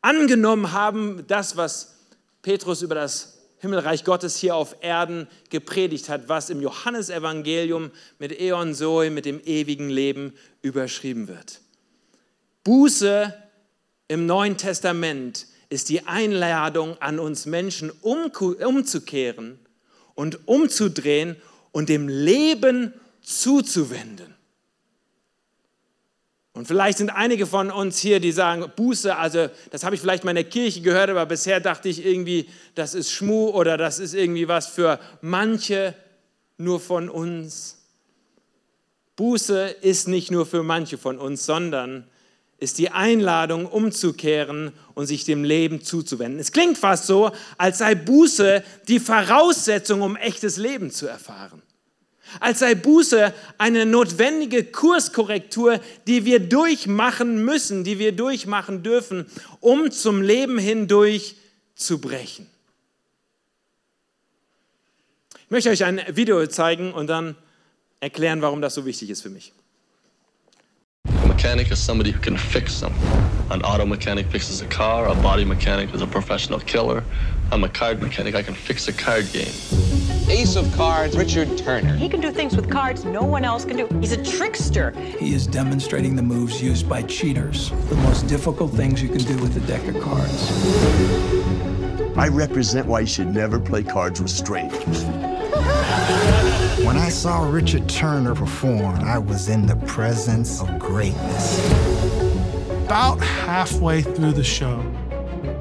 angenommen 0.00 0.72
haben, 0.72 1.26
das, 1.26 1.56
was 1.56 1.96
Petrus 2.40 2.80
über 2.80 2.94
das 2.94 3.35
Himmelreich 3.66 4.04
Gottes 4.04 4.36
hier 4.36 4.54
auf 4.54 4.76
Erden 4.80 5.26
gepredigt 5.50 6.08
hat, 6.08 6.28
was 6.28 6.50
im 6.50 6.60
Johannesevangelium 6.60 7.90
mit 8.20 8.38
Eon 8.38 8.74
Zoe, 8.74 9.10
mit 9.10 9.24
dem 9.24 9.40
ewigen 9.44 9.90
Leben 9.90 10.34
überschrieben 10.62 11.26
wird. 11.26 11.60
Buße 12.62 13.34
im 14.06 14.26
Neuen 14.26 14.56
Testament 14.56 15.48
ist 15.68 15.88
die 15.88 16.06
Einladung 16.06 16.96
an 17.02 17.18
uns 17.18 17.44
Menschen 17.44 17.90
umzukehren 18.02 19.58
und 20.14 20.46
umzudrehen 20.46 21.34
und 21.72 21.88
dem 21.88 22.06
Leben 22.06 22.94
zuzuwenden. 23.20 24.36
Und 26.56 26.66
vielleicht 26.66 26.96
sind 26.96 27.10
einige 27.10 27.46
von 27.46 27.70
uns 27.70 27.98
hier, 27.98 28.18
die 28.18 28.32
sagen, 28.32 28.64
Buße, 28.74 29.14
also 29.14 29.48
das 29.70 29.84
habe 29.84 29.94
ich 29.94 30.00
vielleicht 30.00 30.24
mal 30.24 30.30
in 30.30 30.36
der 30.36 30.44
Kirche 30.44 30.80
gehört, 30.80 31.10
aber 31.10 31.26
bisher 31.26 31.60
dachte 31.60 31.90
ich 31.90 32.04
irgendwie, 32.04 32.48
das 32.74 32.94
ist 32.94 33.12
Schmu 33.12 33.50
oder 33.50 33.76
das 33.76 33.98
ist 33.98 34.14
irgendwie 34.14 34.48
was 34.48 34.66
für 34.66 34.98
manche, 35.20 35.94
nur 36.56 36.80
von 36.80 37.10
uns. 37.10 37.76
Buße 39.16 39.68
ist 39.82 40.08
nicht 40.08 40.30
nur 40.30 40.46
für 40.46 40.62
manche 40.62 40.96
von 40.96 41.18
uns, 41.18 41.44
sondern 41.44 42.06
ist 42.56 42.78
die 42.78 42.88
Einladung, 42.88 43.66
umzukehren 43.66 44.72
und 44.94 45.04
sich 45.04 45.26
dem 45.26 45.44
Leben 45.44 45.82
zuzuwenden. 45.82 46.40
Es 46.40 46.52
klingt 46.52 46.78
fast 46.78 47.04
so, 47.06 47.32
als 47.58 47.78
sei 47.78 47.94
Buße 47.94 48.64
die 48.88 48.98
Voraussetzung, 48.98 50.00
um 50.00 50.16
echtes 50.16 50.56
Leben 50.56 50.90
zu 50.90 51.06
erfahren. 51.06 51.60
Als 52.40 52.58
sei 52.58 52.74
Buße 52.74 53.32
eine 53.58 53.86
notwendige 53.86 54.64
Kurskorrektur, 54.64 55.80
die 56.06 56.24
wir 56.24 56.40
durchmachen 56.40 57.44
müssen, 57.44 57.84
die 57.84 57.98
wir 57.98 58.12
durchmachen 58.12 58.82
dürfen, 58.82 59.26
um 59.60 59.90
zum 59.90 60.22
Leben 60.22 60.58
hindurch 60.58 61.36
zu 61.74 62.00
brechen. 62.00 62.46
Ich 65.44 65.50
möchte 65.50 65.70
euch 65.70 65.84
ein 65.84 66.00
Video 66.08 66.44
zeigen 66.48 66.92
und 66.92 67.06
dann 67.06 67.36
erklären, 68.00 68.42
warum 68.42 68.60
das 68.60 68.74
so 68.74 68.84
wichtig 68.84 69.10
ist 69.10 69.22
für 69.22 69.30
mich. 69.30 69.52
A 71.22 71.26
mechanic 71.26 71.70
is 71.70 71.78
somebody 71.78 72.12
who 72.12 72.18
can 72.20 72.36
fix 72.36 72.72
something. 72.72 73.00
An 73.48 73.62
auto 73.62 73.86
mechanic 73.86 74.26
fixes 74.30 74.60
a 74.60 74.66
car, 74.66 75.06
a 75.08 75.14
body 75.14 75.44
mechanic 75.44 75.94
is 75.94 76.02
a 76.02 76.06
professional 76.06 76.58
killer. 76.58 77.04
I'm 77.52 77.62
a 77.62 77.68
card 77.68 78.02
mechanic, 78.02 78.34
I 78.34 78.42
can 78.42 78.54
fix 78.54 78.88
a 78.88 78.92
card 78.92 79.32
game. 79.32 79.52
Ace 80.28 80.56
of 80.56 80.70
Cards, 80.74 81.16
Richard 81.16 81.56
Turner. 81.56 81.94
He 81.94 82.08
can 82.08 82.20
do 82.20 82.32
things 82.32 82.56
with 82.56 82.68
cards 82.68 83.04
no 83.04 83.22
one 83.22 83.44
else 83.44 83.64
can 83.64 83.76
do. 83.76 83.86
He's 84.00 84.10
a 84.10 84.24
trickster. 84.24 84.90
He 84.90 85.32
is 85.32 85.46
demonstrating 85.46 86.16
the 86.16 86.22
moves 86.22 86.60
used 86.60 86.88
by 86.88 87.02
cheaters, 87.02 87.70
the 87.88 87.94
most 87.96 88.26
difficult 88.26 88.72
things 88.72 89.00
you 89.00 89.08
can 89.08 89.18
do 89.18 89.36
with 89.36 89.56
a 89.56 89.60
deck 89.68 89.86
of 89.86 90.02
cards. 90.02 90.50
I 92.18 92.26
represent 92.26 92.88
why 92.88 93.00
you 93.00 93.06
should 93.06 93.32
never 93.32 93.60
play 93.60 93.84
cards 93.84 94.20
with 94.20 94.30
strangers. 94.30 95.04
When 96.84 96.96
I 96.96 97.08
saw 97.08 97.48
Richard 97.48 97.88
Turner 97.88 98.34
perform, 98.34 98.96
I 99.04 99.18
was 99.18 99.48
in 99.48 99.64
the 99.64 99.76
presence 99.86 100.60
of 100.60 100.76
greatness. 100.80 101.64
About 102.84 103.20
halfway 103.20 104.02
through 104.02 104.32
the 104.32 104.44
show, 104.44 104.84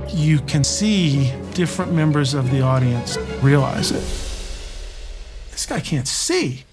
you 0.07 0.39
can 0.39 0.63
see 0.63 1.31
different 1.53 1.93
members 1.93 2.33
of 2.33 2.49
the 2.49 2.61
audience 2.61 3.17
realize 3.43 3.91
it. 3.91 4.34
This 5.55 5.65
guy 5.65 5.79
can't 5.79 6.05
see. 6.05 6.65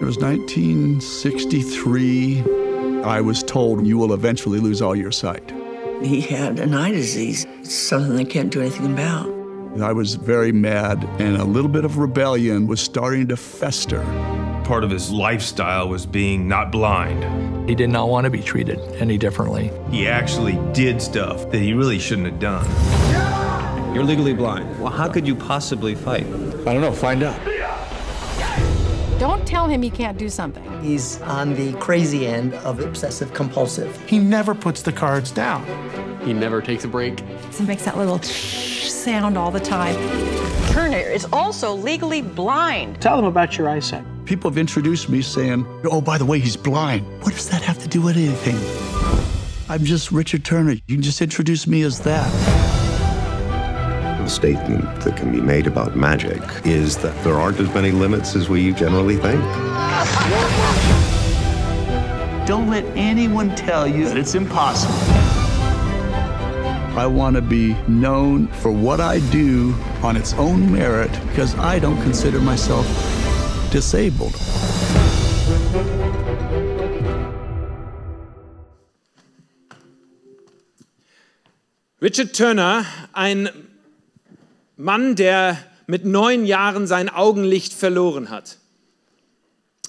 It 0.00 0.04
was 0.04 0.18
1963. 0.18 3.02
I 3.02 3.20
was 3.20 3.42
told 3.42 3.84
you 3.84 3.98
will 3.98 4.14
eventually 4.14 4.60
lose 4.60 4.80
all 4.80 4.94
your 4.94 5.10
sight. 5.10 5.52
He 6.00 6.20
had 6.20 6.60
an 6.60 6.74
eye 6.74 6.92
disease, 6.92 7.44
It's 7.58 7.74
something 7.74 8.14
they 8.14 8.24
can't 8.24 8.52
do 8.52 8.60
anything 8.60 8.92
about. 8.92 9.26
I 9.82 9.92
was 9.92 10.14
very 10.14 10.52
mad, 10.52 11.02
and 11.18 11.38
a 11.38 11.44
little 11.44 11.70
bit 11.70 11.84
of 11.84 11.98
rebellion 11.98 12.68
was 12.68 12.80
starting 12.80 13.26
to 13.28 13.36
fester. 13.36 14.04
Part 14.62 14.84
of 14.84 14.90
his 14.90 15.10
lifestyle 15.10 15.88
was 15.88 16.06
being 16.06 16.46
not 16.46 16.70
blind. 16.70 17.68
He 17.68 17.74
did 17.74 17.90
not 17.90 18.10
want 18.10 18.26
to 18.26 18.30
be 18.30 18.42
treated 18.42 18.78
any 19.00 19.18
differently. 19.18 19.72
He 19.90 20.06
actually 20.06 20.56
did 20.72 21.02
stuff 21.02 21.50
that 21.50 21.58
he 21.58 21.74
really 21.74 21.98
shouldn't 21.98 22.28
have 22.28 22.38
done. 22.38 22.64
You're 23.94 24.02
legally 24.02 24.34
blind. 24.34 24.80
Well, 24.80 24.90
how 24.90 25.08
could 25.08 25.24
you 25.24 25.36
possibly 25.36 25.94
fight? 25.94 26.26
I 26.26 26.72
don't 26.72 26.80
know. 26.80 26.90
Find 26.90 27.22
out. 27.22 27.40
Don't 29.20 29.46
tell 29.46 29.68
him 29.68 29.82
he 29.82 29.88
can't 29.88 30.18
do 30.18 30.28
something. 30.28 30.82
He's 30.82 31.20
on 31.22 31.54
the 31.54 31.74
crazy 31.74 32.26
end 32.26 32.54
of 32.54 32.80
obsessive 32.80 33.32
compulsive. 33.32 33.96
He 34.08 34.18
never 34.18 34.52
puts 34.52 34.82
the 34.82 34.90
cards 34.90 35.30
down. 35.30 35.64
He 36.26 36.32
never 36.32 36.60
takes 36.60 36.84
a 36.84 36.88
break. 36.88 37.20
So 37.52 37.62
it 37.62 37.68
makes 37.68 37.84
that 37.84 37.96
little 37.96 38.20
shh 38.20 38.90
sound 38.90 39.38
all 39.38 39.52
the 39.52 39.60
time. 39.60 39.94
Turner 40.72 40.98
is 40.98 41.24
also 41.32 41.72
legally 41.72 42.20
blind. 42.20 43.00
Tell 43.00 43.14
them 43.14 43.26
about 43.26 43.56
your 43.56 43.68
eyesight. 43.68 44.04
People 44.24 44.50
have 44.50 44.58
introduced 44.58 45.08
me 45.08 45.22
saying, 45.22 45.64
oh, 45.84 46.00
by 46.00 46.18
the 46.18 46.24
way, 46.24 46.40
he's 46.40 46.56
blind. 46.56 47.06
What 47.22 47.34
does 47.34 47.48
that 47.50 47.62
have 47.62 47.78
to 47.78 47.86
do 47.86 48.02
with 48.02 48.16
anything? 48.16 48.56
I'm 49.68 49.84
just 49.84 50.10
Richard 50.10 50.44
Turner. 50.44 50.72
You 50.72 50.96
can 50.96 51.02
just 51.02 51.22
introduce 51.22 51.68
me 51.68 51.82
as 51.82 52.00
that. 52.00 52.63
The 54.24 54.30
statement 54.30 55.02
that 55.02 55.18
can 55.18 55.30
be 55.30 55.40
made 55.42 55.66
about 55.66 55.96
magic 55.96 56.40
is 56.64 56.96
that 57.02 57.14
there 57.24 57.38
aren't 57.38 57.60
as 57.60 57.68
many 57.74 57.90
limits 57.90 58.34
as 58.34 58.48
we 58.48 58.72
generally 58.72 59.18
think. 59.18 59.38
Don't 62.46 62.70
let 62.70 62.86
anyone 62.96 63.54
tell 63.54 63.86
you 63.86 64.06
that 64.06 64.16
it's 64.16 64.34
impossible. 64.34 64.94
I 66.98 67.06
want 67.06 67.36
to 67.36 67.42
be 67.42 67.74
known 67.86 68.46
for 68.46 68.72
what 68.72 68.98
I 68.98 69.18
do 69.30 69.74
on 70.02 70.16
its 70.16 70.32
own 70.34 70.72
merit 70.72 71.10
because 71.28 71.54
I 71.56 71.78
don't 71.78 72.00
consider 72.00 72.40
myself 72.40 72.86
disabled. 73.70 74.32
Richard 82.00 82.32
Turner, 82.32 82.86
ein 83.14 83.63
Mann, 84.76 85.16
der 85.16 85.58
mit 85.86 86.04
neun 86.04 86.46
Jahren 86.46 86.86
sein 86.86 87.08
Augenlicht 87.08 87.72
verloren 87.72 88.30
hat. 88.30 88.58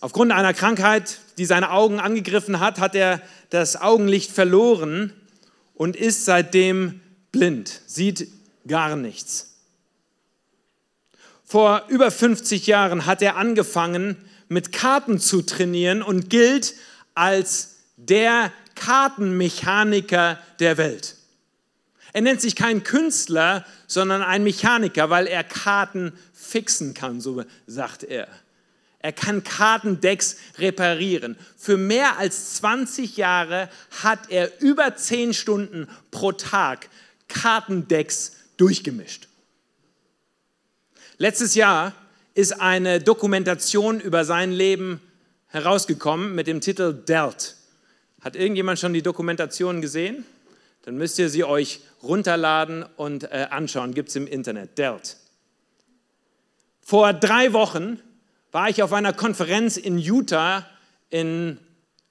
Aufgrund 0.02 0.32
einer 0.32 0.54
Krankheit, 0.54 1.20
die 1.38 1.46
seine 1.46 1.72
Augen 1.72 2.00
angegriffen 2.00 2.60
hat, 2.60 2.80
hat 2.80 2.96
er 2.96 3.22
das 3.50 3.80
Augenlicht 3.82 4.32
verloren 4.32 5.14
und 5.74 5.96
ist 5.96 6.26
seitdem 6.26 7.02
blind, 7.32 7.82
sieht 7.88 8.28
gar 8.68 8.96
nichts. 8.96 9.56
Vor 11.44 11.86
über 11.90 12.12
50 12.12 12.68
Jahren 12.68 13.06
hat 13.06 13.22
er 13.22 13.38
angefangen, 13.38 14.18
mit 14.48 14.72
Karten 14.72 15.20
zu 15.20 15.42
trainieren 15.42 16.02
und 16.02 16.30
gilt 16.30 16.76
als 17.14 17.78
der 17.98 18.52
Kartenmechaniker 18.76 20.40
der 20.60 20.78
Welt. 20.78 21.16
Er 22.16 22.22
nennt 22.22 22.40
sich 22.40 22.56
kein 22.56 22.84
Künstler, 22.84 23.66
sondern 23.88 24.22
ein 24.22 24.46
Mechaniker, 24.46 25.10
weil 25.10 25.28
er 25.28 25.44
Karten 25.44 26.14
fixen 26.32 26.94
kann, 26.94 27.20
so 27.20 27.44
sagt 27.68 28.06
er. 28.06 28.30
Er 29.00 29.12
kann 29.12 29.44
Kartendecks 29.44 30.38
reparieren. 30.58 31.36
Für 31.58 31.76
mehr 31.76 32.18
als 32.18 32.54
20 32.54 33.18
Jahre 33.18 33.70
hat 34.02 34.30
er 34.30 34.62
über 34.62 34.96
10 34.96 35.34
Stunden 35.34 35.90
pro 36.10 36.32
Tag 36.32 36.88
Kartendecks 37.28 38.32
durchgemischt. 38.56 39.28
Letztes 41.18 41.54
Jahr 41.54 41.92
ist 42.34 42.62
eine 42.62 43.02
Dokumentation 43.02 44.00
über 44.00 44.24
sein 44.24 44.54
Leben 44.54 45.02
herausgekommen 45.48 46.34
mit 46.34 46.48
dem 46.48 46.62
Titel 46.62 46.94
Dealt. 46.94 47.58
Hat 48.22 48.38
irgendjemand 48.38 48.80
schon 48.80 48.94
die 48.94 49.02
Dokumentation 49.02 49.82
gesehen? 49.82 50.24
Dann 50.86 50.98
müsst 50.98 51.18
ihr 51.18 51.30
sie 51.30 51.44
euch 51.44 51.82
runterladen 52.04 52.86
und 52.96 53.24
äh, 53.24 53.48
anschauen. 53.50 53.96
Gibt 53.96 54.10
es 54.10 54.16
im 54.16 54.28
Internet. 54.28 54.78
Dealt. 54.78 55.18
Vor 56.82 57.12
drei 57.12 57.54
Wochen 57.54 58.00
war 58.52 58.70
ich 58.70 58.84
auf 58.84 58.94
einer 58.94 59.12
Konferenz 59.12 59.78
in 59.78 59.98
Utah 59.98 60.66
in 61.10 61.60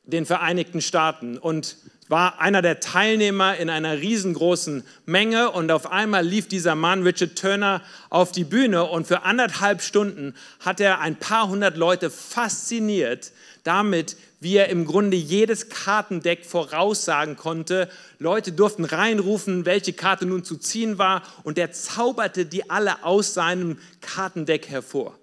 den 0.03 0.27
Vereinigten 0.27 0.81
Staaten 0.81 1.39
und 1.39 1.77
war 2.09 2.41
einer 2.41 2.63
der 2.63 2.81
Teilnehmer 2.81 3.57
in 3.57 3.71
einer 3.71 3.99
riesengroßen 3.99 4.85
Menge 5.07 5.51
und 5.51 5.71
auf 5.71 5.91
einmal 5.91 6.25
lief 6.25 6.49
dieser 6.49 6.75
Mann, 6.75 7.03
Richard 7.03 7.37
Turner, 7.37 7.83
auf 8.11 8.33
die 8.33 8.45
Bühne 8.45 8.85
und 8.85 9.07
für 9.07 9.23
anderthalb 9.23 9.81
Stunden 9.81 10.35
hat 10.61 10.81
er 10.81 11.01
ein 11.01 11.17
paar 11.17 11.49
hundert 11.49 11.77
Leute 11.77 12.11
fasziniert 12.11 13.33
damit, 13.65 14.17
wie 14.41 14.57
er 14.57 14.69
im 14.69 14.85
Grunde 14.85 15.17
jedes 15.17 15.71
Kartendeck 15.71 16.45
voraussagen 16.45 17.37
konnte. 17.37 17.89
Leute 18.19 18.53
durften 18.53 18.85
reinrufen, 18.85 19.65
welche 19.65 19.95
Karte 19.95 20.27
nun 20.27 20.45
zu 20.45 20.59
ziehen 20.59 20.99
war 20.99 21.23
und 21.43 21.59
er 21.59 21.73
zauberte 21.73 22.45
die 22.45 22.69
alle 22.69 23.03
aus 23.05 23.33
seinem 23.33 23.79
Kartendeck 24.03 24.69
hervor. 24.69 25.19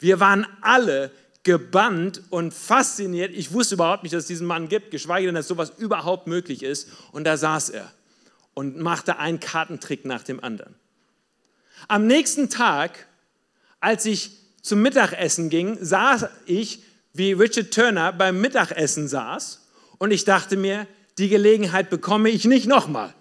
Wir 0.00 0.18
waren 0.18 0.46
alle 0.60 1.12
gebannt 1.44 2.22
und 2.30 2.52
fasziniert. 2.52 3.32
Ich 3.34 3.52
wusste 3.52 3.76
überhaupt 3.76 4.02
nicht, 4.02 4.14
dass 4.14 4.22
es 4.22 4.28
diesen 4.28 4.46
Mann 4.46 4.68
gibt, 4.68 4.90
geschweige 4.90 5.26
denn, 5.26 5.34
dass 5.34 5.46
sowas 5.46 5.72
überhaupt 5.76 6.26
möglich 6.26 6.62
ist. 6.62 6.88
Und 7.12 7.24
da 7.24 7.36
saß 7.36 7.70
er 7.70 7.92
und 8.54 8.78
machte 8.78 9.18
einen 9.18 9.40
Kartentrick 9.40 10.04
nach 10.04 10.22
dem 10.22 10.42
anderen. 10.42 10.74
Am 11.86 12.06
nächsten 12.06 12.48
Tag, 12.48 13.06
als 13.80 14.06
ich 14.06 14.30
zum 14.62 14.80
Mittagessen 14.80 15.50
ging, 15.50 15.76
sah 15.80 16.30
ich, 16.46 16.82
wie 17.12 17.32
Richard 17.32 17.72
Turner 17.72 18.12
beim 18.12 18.40
Mittagessen 18.40 19.06
saß 19.06 19.60
und 19.98 20.10
ich 20.10 20.24
dachte 20.24 20.56
mir, 20.56 20.86
die 21.18 21.28
Gelegenheit 21.28 21.90
bekomme 21.90 22.30
ich 22.30 22.44
nicht 22.44 22.66
nochmal. 22.66 23.14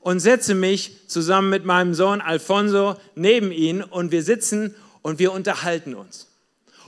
Und 0.00 0.20
setze 0.20 0.54
mich 0.54 1.08
zusammen 1.08 1.48
mit 1.48 1.64
meinem 1.64 1.94
Sohn 1.94 2.20
Alfonso 2.20 2.96
neben 3.14 3.52
ihn 3.52 3.82
und 3.82 4.10
wir 4.10 4.22
sitzen 4.22 4.74
und 5.00 5.18
wir 5.18 5.32
unterhalten 5.32 5.94
uns. 5.94 6.31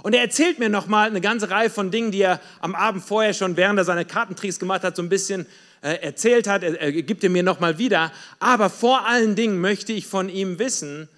Und 0.03 0.15
er 0.15 0.21
erzählt 0.21 0.59
mir 0.59 0.69
nochmal 0.69 1.09
eine 1.09 1.21
ganze 1.21 1.51
Reihe 1.51 1.71
von 1.71 1.91
Dingen, 1.91 2.11
die 2.11 2.23
er 2.23 2.41
am 2.61 2.75
Abend 2.75 3.05
vorher 3.05 3.35
schon, 3.35 3.57
während 3.57 3.79
er 3.79 3.85
seine 3.85 4.05
Kartentricks 4.05 4.59
gemacht 4.59 4.83
hat, 4.83 4.97
so 4.97 5.03
ein 5.03 5.09
bisschen 5.09 5.47
äh, 5.83 5.95
erzählt 6.03 6.47
hat. 6.47 6.63
Er, 6.63 6.81
er 6.81 6.93
gibt 6.93 7.25
er 7.25 7.31
mir 7.31 7.43
nochmal 7.43 7.79
wieder. 7.79 8.13
Aber 8.39 8.71
vor 8.71 9.07
allen 9.07 9.35
Dingen 9.35 9.61
möchte 9.61 9.93
ich 9.93 10.07
von 10.07 10.29
ihm 10.29 10.59
wissen, 10.59 11.09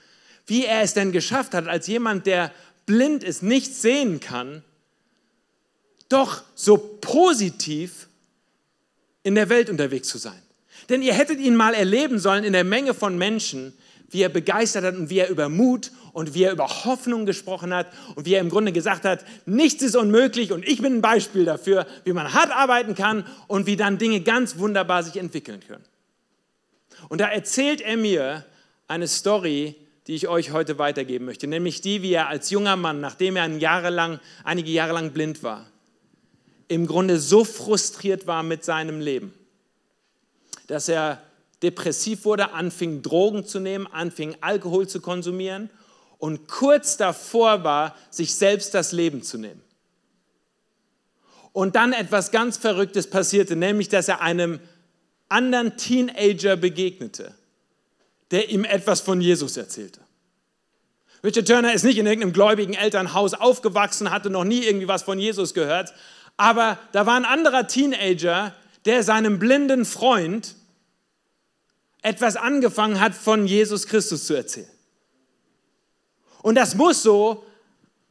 wie 0.46 0.64
er 0.64 0.82
es 0.82 0.94
denn 0.94 1.12
geschafft 1.12 1.54
hat, 1.54 1.66
als 1.66 1.86
jemand, 1.86 2.26
der 2.26 2.52
blind 2.86 3.24
ist, 3.24 3.42
nichts 3.42 3.82
sehen 3.82 4.20
kann, 4.20 4.62
doch 6.08 6.42
so 6.54 6.76
positiv 6.76 8.08
in 9.22 9.34
der 9.34 9.48
Welt 9.48 9.70
unterwegs 9.70 10.08
zu 10.08 10.18
sein. 10.18 10.40
Denn 10.88 11.02
ihr 11.02 11.14
hättet 11.14 11.40
ihn 11.40 11.56
mal 11.56 11.74
erleben 11.74 12.18
sollen 12.18 12.44
in 12.44 12.52
der 12.52 12.62
Menge 12.62 12.94
von 12.94 13.18
Menschen, 13.18 13.72
wie 14.10 14.22
er 14.22 14.28
begeistert 14.28 14.84
hat 14.84 14.94
und 14.94 15.10
wie 15.10 15.18
er 15.18 15.28
über 15.28 15.48
Mut 15.48 15.90
und 16.16 16.32
wie 16.32 16.44
er 16.44 16.52
über 16.52 16.66
Hoffnung 16.66 17.26
gesprochen 17.26 17.74
hat 17.74 17.88
und 18.14 18.24
wie 18.24 18.32
er 18.32 18.40
im 18.40 18.48
Grunde 18.48 18.72
gesagt 18.72 19.04
hat, 19.04 19.22
nichts 19.44 19.82
ist 19.82 19.94
unmöglich 19.94 20.50
und 20.50 20.66
ich 20.66 20.80
bin 20.80 20.94
ein 20.94 21.02
Beispiel 21.02 21.44
dafür, 21.44 21.86
wie 22.04 22.14
man 22.14 22.32
hart 22.32 22.50
arbeiten 22.52 22.94
kann 22.94 23.26
und 23.48 23.66
wie 23.66 23.76
dann 23.76 23.98
Dinge 23.98 24.22
ganz 24.22 24.56
wunderbar 24.56 25.02
sich 25.02 25.18
entwickeln 25.18 25.60
können. 25.68 25.84
Und 27.10 27.20
da 27.20 27.28
erzählt 27.28 27.82
er 27.82 27.98
mir 27.98 28.46
eine 28.88 29.08
Story, 29.08 29.76
die 30.06 30.14
ich 30.14 30.26
euch 30.26 30.52
heute 30.52 30.78
weitergeben 30.78 31.26
möchte, 31.26 31.48
nämlich 31.48 31.82
die, 31.82 32.00
wie 32.00 32.14
er 32.14 32.28
als 32.28 32.48
junger 32.48 32.76
Mann, 32.76 32.98
nachdem 33.02 33.36
er 33.36 33.46
Jahre 33.48 34.18
einige 34.42 34.70
Jahre 34.70 34.94
lang 34.94 35.10
blind 35.10 35.42
war, 35.42 35.66
im 36.68 36.86
Grunde 36.86 37.18
so 37.18 37.44
frustriert 37.44 38.26
war 38.26 38.42
mit 38.42 38.64
seinem 38.64 39.02
Leben, 39.02 39.34
dass 40.66 40.88
er 40.88 41.20
depressiv 41.62 42.24
wurde, 42.24 42.54
anfing 42.54 43.02
Drogen 43.02 43.44
zu 43.44 43.60
nehmen, 43.60 43.86
anfing 43.86 44.34
Alkohol 44.40 44.88
zu 44.88 45.02
konsumieren 45.02 45.68
und 46.18 46.48
kurz 46.48 46.96
davor 46.96 47.64
war, 47.64 47.94
sich 48.10 48.34
selbst 48.34 48.74
das 48.74 48.92
Leben 48.92 49.22
zu 49.22 49.38
nehmen. 49.38 49.62
Und 51.52 51.76
dann 51.76 51.92
etwas 51.92 52.30
ganz 52.30 52.56
Verrücktes 52.56 53.08
passierte, 53.08 53.56
nämlich 53.56 53.88
dass 53.88 54.08
er 54.08 54.20
einem 54.20 54.60
anderen 55.28 55.76
Teenager 55.76 56.56
begegnete, 56.56 57.34
der 58.30 58.50
ihm 58.50 58.64
etwas 58.64 59.00
von 59.00 59.20
Jesus 59.20 59.56
erzählte. 59.56 60.00
Richard 61.24 61.48
Turner 61.48 61.72
ist 61.72 61.82
nicht 61.82 61.98
in 61.98 62.06
irgendeinem 62.06 62.32
gläubigen 62.32 62.74
Elternhaus 62.74 63.34
aufgewachsen, 63.34 64.10
hatte 64.10 64.30
noch 64.30 64.44
nie 64.44 64.64
irgendwie 64.64 64.88
was 64.88 65.02
von 65.02 65.18
Jesus 65.18 65.54
gehört, 65.54 65.94
aber 66.36 66.78
da 66.92 67.06
war 67.06 67.16
ein 67.16 67.24
anderer 67.24 67.66
Teenager, 67.66 68.54
der 68.84 69.02
seinem 69.02 69.38
blinden 69.38 69.84
Freund 69.84 70.54
etwas 72.02 72.36
angefangen 72.36 73.00
hat, 73.00 73.14
von 73.14 73.46
Jesus 73.46 73.86
Christus 73.86 74.26
zu 74.26 74.34
erzählen. 74.34 74.68
Und 76.46 76.54
das 76.54 76.76
muss 76.76 77.02
so 77.02 77.44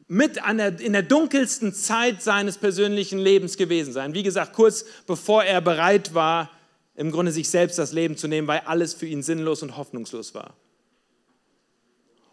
mit 0.10 0.36
der, 0.36 0.78
in 0.82 0.92
der 0.92 1.04
dunkelsten 1.04 1.74
Zeit 1.74 2.22
seines 2.22 2.58
persönlichen 2.58 3.18
Lebens 3.18 3.56
gewesen 3.56 3.94
sein. 3.94 4.14
Wie 4.14 4.24
gesagt, 4.24 4.52
kurz 4.52 4.84
bevor 5.08 5.46
er 5.46 5.62
bereit 5.62 6.14
war, 6.14 6.52
im 6.96 7.12
Grunde 7.12 7.32
sich 7.32 7.48
selbst 7.48 7.80
das 7.80 7.94
Leben 7.94 8.18
zu 8.18 8.28
nehmen, 8.28 8.46
weil 8.46 8.60
alles 8.66 8.94
für 8.94 9.06
ihn 9.06 9.24
sinnlos 9.24 9.64
und 9.64 9.78
hoffnungslos 9.78 10.36
war. 10.36 10.54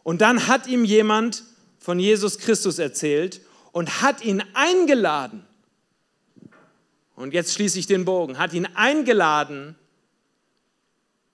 Und 0.03 0.23
dann 0.23 0.49
hat 0.49 0.67
ihm 0.67 0.85
jemand 0.85 1.45
von 1.79 2.01
Jesus 2.01 2.39
Christus 2.39 2.81
erzählt 2.81 3.41
und 3.71 4.03
hat 4.03 4.25
ihn 4.25 4.43
eingeladen. 4.55 5.47
Und 7.15 7.33
jetzt 7.33 7.55
schließe 7.55 7.79
ich 7.79 7.87
den 7.87 8.05
Bogen, 8.05 8.39
hat 8.39 8.55
ihn 8.55 8.67
eingeladen, 8.75 9.77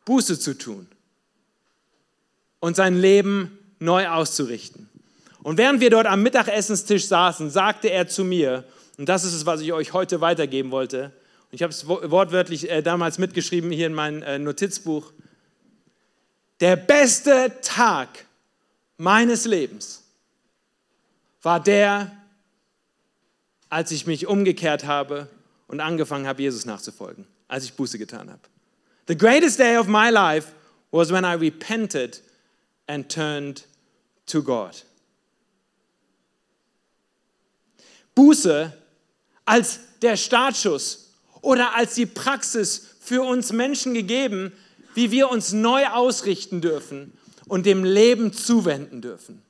Buße 0.04 0.38
zu 0.38 0.58
tun 0.58 0.88
und 2.60 2.76
sein 2.76 3.00
Leben 3.00 3.57
neu 3.78 4.08
auszurichten. 4.08 4.88
Und 5.42 5.58
während 5.58 5.80
wir 5.80 5.90
dort 5.90 6.06
am 6.06 6.22
Mittagessenstisch 6.22 7.06
saßen, 7.06 7.50
sagte 7.50 7.88
er 7.90 8.08
zu 8.08 8.24
mir, 8.24 8.64
und 8.96 9.08
das 9.08 9.24
ist 9.24 9.34
es, 9.34 9.46
was 9.46 9.60
ich 9.60 9.72
euch 9.72 9.92
heute 9.92 10.20
weitergeben 10.20 10.70
wollte, 10.70 11.12
und 11.50 11.54
ich 11.54 11.62
habe 11.62 11.72
es 11.72 11.86
wortwörtlich 11.86 12.70
äh, 12.70 12.82
damals 12.82 13.18
mitgeschrieben 13.18 13.70
hier 13.70 13.86
in 13.86 13.94
mein 13.94 14.22
äh, 14.22 14.38
Notizbuch, 14.38 15.12
der 16.60 16.76
beste 16.76 17.52
Tag 17.62 18.08
meines 18.98 19.44
Lebens 19.44 20.02
war 21.42 21.62
der, 21.62 22.10
als 23.70 23.92
ich 23.92 24.06
mich 24.06 24.26
umgekehrt 24.26 24.84
habe 24.84 25.28
und 25.68 25.80
angefangen 25.80 26.26
habe, 26.26 26.42
Jesus 26.42 26.66
nachzufolgen, 26.66 27.26
als 27.46 27.64
ich 27.64 27.74
Buße 27.74 27.98
getan 27.98 28.28
habe. 28.28 28.40
The 29.06 29.16
greatest 29.16 29.58
day 29.58 29.78
of 29.78 29.86
my 29.86 30.10
life 30.10 30.48
was 30.90 31.10
when 31.10 31.24
I 31.24 31.34
repented 31.34 32.20
and 32.86 33.08
turned 33.08 33.64
to 34.28 34.42
God. 34.42 34.84
Buße 38.14 38.72
als 39.44 39.80
der 40.02 40.16
Startschuss 40.16 41.12
oder 41.40 41.74
als 41.74 41.94
die 41.94 42.06
Praxis 42.06 42.96
für 43.00 43.22
uns 43.22 43.52
Menschen 43.52 43.94
gegeben, 43.94 44.52
wie 44.94 45.10
wir 45.10 45.30
uns 45.30 45.52
neu 45.52 45.86
ausrichten 45.86 46.60
dürfen 46.60 47.16
und 47.46 47.64
dem 47.64 47.84
Leben 47.84 48.32
zuwenden 48.32 49.00
dürfen. 49.00 49.42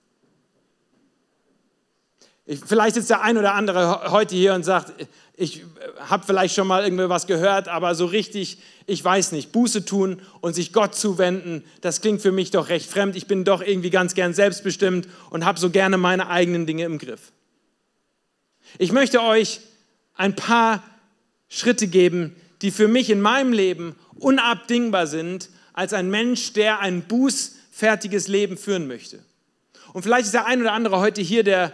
Ich, 2.46 2.60
vielleicht 2.64 2.94
sitzt 2.94 3.10
der 3.10 3.22
ein 3.22 3.36
oder 3.36 3.54
andere 3.54 4.10
heute 4.10 4.34
hier 4.34 4.54
und 4.54 4.64
sagt, 4.64 4.92
ich 5.40 5.62
habe 6.01 6.27
vielleicht 6.27 6.57
schon 6.57 6.66
mal 6.66 6.83
irgendwie 6.83 7.09
was 7.09 7.29
gehört, 7.29 7.68
aber 7.68 7.94
so 7.94 8.07
richtig, 8.07 8.59
ich 8.87 9.05
weiß 9.05 9.31
nicht, 9.31 9.53
Buße 9.53 9.85
tun 9.85 10.20
und 10.40 10.55
sich 10.55 10.72
Gott 10.72 10.96
zuwenden, 10.96 11.62
das 11.81 12.01
klingt 12.01 12.20
für 12.20 12.33
mich 12.33 12.51
doch 12.51 12.68
recht 12.68 12.90
fremd. 12.90 13.14
Ich 13.14 13.29
bin 13.29 13.44
doch 13.44 13.62
irgendwie 13.62 13.90
ganz 13.90 14.14
gern 14.14 14.35
selbstbestimmt 14.35 15.07
und 15.31 15.44
habe 15.44 15.61
so 15.61 15.70
gerne 15.70 15.96
meine 15.96 16.29
eigenen 16.29 16.66
Dinge 16.66 16.85
im 16.85 16.98
Griff. 16.98 17.31
Ich 18.79 18.90
möchte 18.90 19.22
euch 19.22 19.61
ein 20.14 20.35
paar 20.35 20.83
Schritte 21.48 21.87
geben, 21.87 22.35
die 22.61 22.72
für 22.72 22.88
mich 22.88 23.09
in 23.09 23.20
meinem 23.20 23.53
Leben 23.53 23.94
unabdingbar 24.16 25.07
sind, 25.07 25.51
als 25.72 25.92
ein 25.92 26.11
Mensch, 26.11 26.53
der 26.53 26.81
ein 26.81 27.03
bußfertiges 27.03 28.27
Leben 28.27 28.59
führen 28.59 28.88
möchte. 28.88 29.20
Und 29.92 30.03
vielleicht 30.03 30.27
ist 30.27 30.35
der 30.35 30.46
ein 30.46 30.61
oder 30.61 30.72
andere 30.72 30.98
heute 30.98 31.22
hier, 31.22 31.44
der 31.44 31.72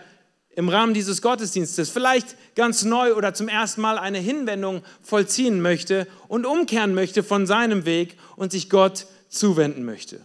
im 0.57 0.69
Rahmen 0.69 0.95
dieses 0.95 1.21
Gottesdienstes 1.21 1.91
vielleicht 1.91 2.37
ganz 2.55 2.85
neu 2.85 3.15
oder 3.15 3.35
zum 3.35 3.49
ersten 3.49 3.81
Mal 3.81 3.99
eine 3.99 4.19
Hinwendung 4.19 4.83
vollziehen 5.03 5.61
möchte 5.61 6.07
und 6.29 6.47
umkehren 6.47 6.95
möchte 6.95 7.23
von 7.23 7.47
seinem 7.47 7.85
Weg 7.85 8.17
und 8.37 8.53
sich 8.53 8.71
Gott 8.71 9.07
zuwenden 9.29 9.85
möchte. 9.85 10.21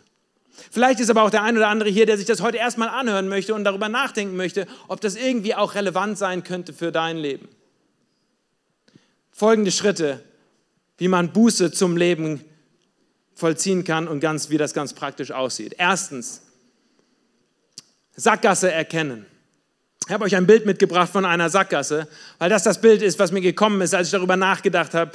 Vielleicht 0.72 1.00
ist 1.00 1.10
aber 1.10 1.24
auch 1.24 1.32
der 1.32 1.44
ein 1.44 1.58
oder 1.58 1.68
andere 1.68 1.90
hier, 1.90 2.06
der 2.06 2.18
sich 2.18 2.28
das 2.28 2.42
heute 2.42 2.58
erstmal 2.58 2.90
anhören 2.90 3.28
möchte 3.28 3.56
und 3.56 3.64
darüber 3.64 3.90
nachdenken 3.90 4.36
möchte, 4.36 4.68
ob 4.88 5.02
das 5.02 5.16
irgendwie 5.16 5.56
auch 5.56 5.74
relevant 5.74 6.18
sein 6.18 6.44
könnte 6.44 6.74
für 6.74 6.92
dein 6.92 7.18
Leben. 7.18 7.48
Folgende 9.32 9.72
Schritte, 9.72 10.22
wie 10.98 11.08
man 11.08 11.32
Buße 11.32 11.72
zum 11.72 11.98
Leben 11.98 12.44
vollziehen 13.34 13.84
kann 13.84 14.08
und 14.08 14.20
ganz, 14.20 14.50
wie 14.50 14.58
das 14.58 14.74
ganz 14.74 14.94
praktisch 14.94 15.32
aussieht. 15.32 15.76
Erstens, 15.78 16.42
Sackgasse 18.16 18.72
erkennen. 18.72 19.26
Ich 20.08 20.14
habe 20.14 20.26
euch 20.26 20.36
ein 20.36 20.48
Bild 20.48 20.66
mitgebracht 20.66 21.12
von 21.12 21.24
einer 21.24 21.50
Sackgasse, 21.50 22.08
weil 22.40 22.50
das 22.50 22.64
das 22.64 22.82
Bild 22.82 23.02
ist, 23.02 23.20
was 23.20 23.32
mir 23.32 23.42
gekommen 23.42 23.82
ist, 23.82 23.94
als 23.94 24.08
ich 24.08 24.12
darüber 24.12 24.38
nachgedacht 24.38 24.94
habe, 24.94 25.12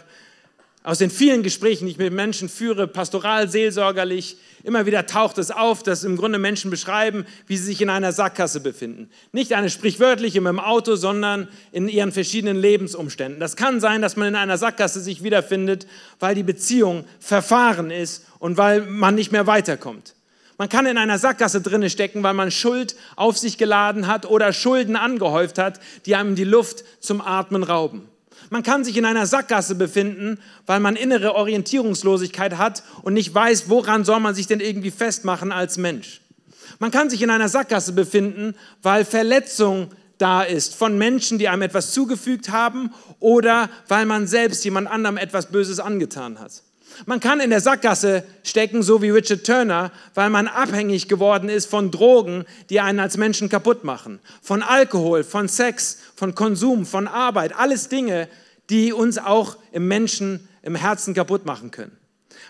aus 0.85 0.99
den 0.99 1.11
vielen 1.11 1.43
Gesprächen, 1.43 1.87
die 1.87 1.93
ich 1.93 1.99
mit 1.99 2.13
Menschen 2.13 2.51
führe, 2.51 2.87
pastoral, 2.87 3.49
seelsorgerlich, 3.49 4.37
immer 4.65 4.85
wieder 4.85 5.07
taucht 5.07 5.39
es 5.39 5.51
auf, 5.51 5.83
dass 5.83 6.05
im 6.05 6.19
Grunde 6.19 6.39
Menschen 6.39 6.71
beschreiben, 6.71 7.25
wie 7.47 7.57
sie 7.57 7.65
sich 7.65 7.81
in 7.81 7.89
einer 7.89 8.13
Sackgasse 8.13 8.61
befinden. 8.61 9.09
Nicht 9.33 9.55
eine 9.55 9.71
sprichwörtliche 9.71 10.43
mit 10.43 10.51
dem 10.51 10.61
Auto, 10.61 10.95
sondern 10.95 11.49
in 11.73 11.89
ihren 11.89 12.13
verschiedenen 12.13 12.59
Lebensumständen. 12.59 13.41
Das 13.41 13.57
kann 13.57 13.81
sein, 13.81 14.03
dass 14.03 14.17
man 14.17 14.29
in 14.29 14.37
einer 14.37 14.59
Sackgasse 14.59 15.01
sich 15.01 15.23
wiederfindet, 15.23 15.87
weil 16.21 16.35
die 16.35 16.43
Beziehung 16.43 17.05
verfahren 17.19 17.91
ist 17.91 18.27
und 18.39 18.59
weil 18.59 18.83
man 18.83 19.15
nicht 19.15 19.33
mehr 19.33 19.47
weiterkommt. 19.47 20.15
Man 20.57 20.69
kann 20.69 20.87
in 20.87 20.99
einer 20.99 21.19
Sackgasse 21.19 21.61
drinne 21.61 21.91
stecken, 21.91 22.23
weil 22.23 22.35
man 22.35 22.51
Schuld 22.51 22.95
auf 23.17 23.37
sich 23.37 23.59
geladen 23.59 24.07
hat 24.07 24.27
oder 24.27 24.53
Schulden 24.53 24.95
angehäuft 24.97 25.59
hat, 25.59 25.81
die 26.07 26.15
einem 26.15 26.37
die 26.37 26.45
Luft 26.45 26.85
zum 27.01 27.21
Atmen 27.21 27.65
rauben. 27.65 28.09
Man 28.51 28.63
kann 28.63 28.85
sich 28.85 28.97
in 28.97 29.05
einer 29.05 29.27
Sackgasse 29.27 29.75
befinden, 29.75 30.39
weil 30.67 30.79
man 30.79 30.97
innere 30.97 31.35
Orientierungslosigkeit 31.35 32.57
hat 32.57 32.85
und 33.03 33.15
nicht 33.15 33.35
weiß, 33.35 33.69
woran 33.69 34.05
soll 34.05 34.21
man 34.21 34.35
sich 34.35 34.47
denn 34.47 34.61
irgendwie 34.61 34.91
festmachen 34.91 35.51
als 35.51 35.77
Mensch. 35.77 36.21
Man 36.79 36.91
kann 36.91 37.11
sich 37.11 37.23
in 37.23 37.31
einer 37.31 37.49
Sackgasse 37.49 37.93
befinden, 37.93 38.55
weil 38.83 39.05
Verletzung 39.05 39.91
da 40.19 40.43
ist 40.43 40.75
von 40.75 40.97
Menschen, 40.97 41.39
die 41.39 41.49
einem 41.49 41.63
etwas 41.63 41.93
zugefügt 41.93 42.51
haben 42.51 42.93
oder 43.19 43.69
weil 43.89 44.07
man 44.07 44.27
selbst 44.27 44.65
jemand 44.65 44.89
anderem 44.89 45.17
etwas 45.17 45.51
Böses 45.51 45.81
angetan 45.81 46.39
hat. 46.39 46.63
Man 47.07 47.21
kann 47.21 47.41
in 47.41 47.51
der 47.51 47.61
Sackgasse 47.61 48.25
stecken, 48.43 48.83
so 48.83 49.03
wie 49.03 49.11
Richard 49.11 49.45
Turner, 49.45 49.91
weil 50.15 50.31
man 50.31 50.47
abhängig 50.47 51.09
geworden 51.09 51.49
ist 51.49 51.67
von 51.67 51.91
Drogen, 51.91 52.45
die 52.71 52.81
einen 52.81 53.01
als 53.01 53.17
Menschen 53.17 53.49
kaputt 53.49 53.85
machen. 53.85 54.21
Von 54.43 54.63
Alkohol, 54.63 55.25
von 55.25 55.49
Sex, 55.49 55.99
von 56.15 56.35
Konsum, 56.35 56.87
von 56.87 57.09
Arbeit. 57.09 57.55
Alles 57.57 57.89
Dinge, 57.89 58.29
die 58.71 58.93
uns 58.93 59.19
auch 59.19 59.57
im 59.73 59.89
Menschen, 59.89 60.49
im 60.63 60.75
Herzen 60.75 61.15
kaputt 61.15 61.45
machen 61.45 61.71
können. 61.71 61.97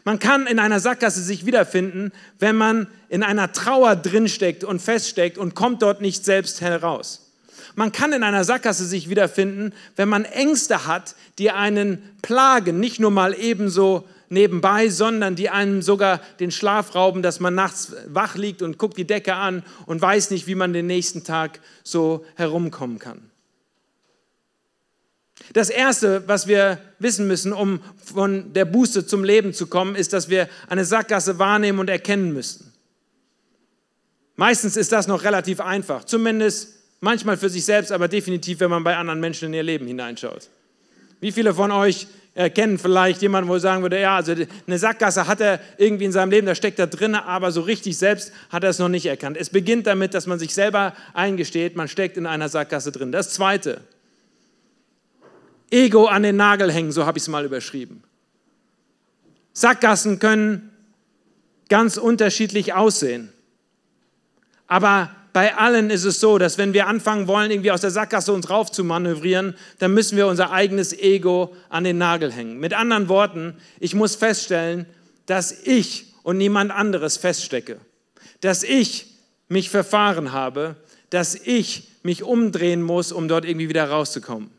Man 0.05 0.19
kann 0.19 0.47
in 0.47 0.59
einer 0.59 0.81
Sackgasse 0.81 1.23
sich 1.23 1.47
wiederfinden, 1.47 2.13
wenn 2.39 2.57
man 2.57 2.89
in 3.09 3.23
einer 3.23 3.53
Trauer 3.53 3.97
drinsteckt 3.97 4.63
und 4.63 4.83
feststeckt 4.83 5.39
und 5.39 5.55
kommt 5.55 5.83
dort 5.83 6.03
nicht 6.03 6.25
selbst 6.25 6.61
heraus. 6.61 7.33
Man 7.75 7.91
kann 7.91 8.13
in 8.13 8.23
einer 8.23 8.45
Sackgasse 8.45 8.85
sich 8.85 9.09
wiederfinden, 9.09 9.73
wenn 9.97 10.09
man 10.09 10.25
Ängste 10.25 10.87
hat, 10.87 11.17
die 11.39 11.51
einen 11.51 12.03
plagen, 12.23 12.79
nicht 12.79 13.01
nur 13.01 13.11
mal 13.11 13.35
ebenso 13.35 14.07
nebenbei, 14.35 14.91
sondern 14.91 15.35
die 15.35 15.49
einem 15.49 15.81
sogar 15.81 16.21
den 16.41 16.51
Schlaf 16.51 16.95
rauben, 16.95 17.23
dass 17.23 17.41
man 17.41 17.55
nachts 17.55 17.95
wach 18.07 18.35
liegt 18.35 18.61
und 18.61 18.77
guckt 18.77 18.99
die 18.99 19.07
Decke 19.07 19.35
an 19.35 19.63
und 19.87 20.03
weiß 20.03 20.31
nicht, 20.31 20.47
wie 20.47 20.55
man 20.55 20.75
den 20.75 20.87
nächsten 20.87 21.25
Tag 21.25 21.61
so 21.83 22.27
herumkommen 22.35 22.99
kann. 22.99 23.31
Das 25.53 25.71
Erste, 25.71 26.27
was 26.27 26.47
wir 26.47 26.79
wissen 26.99 27.27
müssen, 27.27 27.53
um 27.53 27.81
von 28.03 28.53
der 28.53 28.65
Buße 28.65 29.07
zum 29.07 29.25
Leben 29.25 29.53
zu 29.53 29.67
kommen, 29.67 29.95
ist, 29.95 30.13
dass 30.13 30.29
wir 30.29 30.49
eine 30.69 30.85
Sackgasse 30.85 31.39
wahrnehmen 31.39 31.79
und 31.79 31.91
erkennen 31.91 32.33
müssen. 32.33 32.73
Meistens 34.37 34.77
ist 34.77 34.93
das 34.93 35.07
noch 35.07 35.23
relativ 35.23 35.61
einfach, 35.61 36.05
zumindest 36.05 36.71
manchmal 37.01 37.37
für 37.37 37.49
sich 37.49 37.65
selbst, 37.65 37.93
aber 37.93 38.09
definitiv, 38.09 38.61
wenn 38.61 38.71
man 38.71 38.83
bei 38.83 38.97
anderen 38.97 39.21
Menschen 39.21 39.47
in 39.47 39.55
ihr 39.55 39.63
Leben 39.63 39.87
hineinschaut. 39.87 40.49
Wie 41.21 41.31
viele 41.31 41.55
von 41.55 41.71
euch 41.71 42.07
kennen 42.35 42.79
vielleicht 42.79 43.23
jemanden, 43.23 43.49
wo 43.49 43.55
er 43.55 43.61
sagen 43.61 43.83
würde, 43.83 44.01
ja, 44.01 44.17
also 44.17 44.35
eine 44.67 44.79
Sackgasse 44.79 45.29
hat 45.29 45.41
er 45.41 45.61
irgendwie 45.79 46.05
in 46.05 46.13
seinem 46.13 46.31
Leben, 46.31 46.47
da 46.47 46.55
steckt 46.55 46.81
er 46.81 46.89
drin, 46.89 47.15
aber 47.15 47.53
so 47.53 47.61
richtig 47.61 47.97
selbst 47.97 48.33
hat 48.51 48.65
er 48.65 48.71
es 48.71 48.81
noch 48.81 48.89
nicht 48.89 49.07
erkannt. 49.07 49.37
Es 49.37 49.51
beginnt 49.51 49.87
damit, 49.87 50.15
dass 50.15 50.27
man 50.27 50.41
sich 50.41 50.53
selber 50.53 50.95
eingesteht, 51.13 51.77
man 51.77 51.87
steckt 51.87 52.17
in 52.17 52.27
einer 52.27 52.49
Sackgasse 52.49 52.91
drin. 52.91 53.13
Das 53.13 53.31
Zweite, 53.31 53.83
Ego 55.71 56.07
an 56.07 56.25
den 56.25 56.37
Nagel 56.37 56.73
hängen, 56.73 56.91
so 56.91 57.07
habe 57.07 57.19
ich 57.19 57.25
es 57.25 57.29
mal 57.29 57.45
überschrieben. 57.45 58.03
Sackgassen 59.53 60.19
können 60.19 60.73
ganz 61.69 61.97
unterschiedlich 61.97 62.73
aussehen, 62.75 63.33
aber 64.67 65.15
bei 65.35 65.57
allen 65.57 65.91
ist 65.91 66.05
es 66.05 66.21
so, 66.21 66.39
dass 66.39 66.59
wenn 66.59 66.75
wir 66.75 66.87
anfangen 66.87 67.27
wollen, 67.27 67.51
irgendwie 67.51 67.73
aus 67.73 67.81
der 67.81 67.91
Sackgasse 67.91 68.33
uns 68.33 68.49
rauf 68.51 68.71
zu 68.71 68.85
manövrieren, 68.85 69.57
dann 69.81 69.93
müssen 69.93 70.17
wir 70.17 70.29
unser 70.29 70.53
eigenes 70.53 70.97
Ego 70.97 71.57
an 71.69 71.83
den 71.83 71.99
Nagel 71.99 72.31
hängen. 72.31 72.61
Mit 72.61 72.73
anderen 72.73 73.09
Worten, 73.09 73.57
ich 73.81 73.97
muss 73.97 74.15
feststellen, 74.15 74.87
dass 75.27 75.51
ich 75.65 76.15
und 76.23 76.39
niemand 76.39 76.71
anderes 76.71 77.17
feststecke. 77.17 77.81
Dass 78.43 78.63
ich 78.63 79.07
mich 79.49 79.71
verfahren 79.71 80.31
habe, 80.31 80.77
dass 81.11 81.35
ich 81.35 81.89
mich 82.05 82.23
umdrehen 82.23 82.83
muss, 82.83 83.11
um 83.11 83.27
dort 83.27 83.45
irgendwie 83.45 83.69
wieder 83.69 83.91
rauszukommen. 83.91 84.51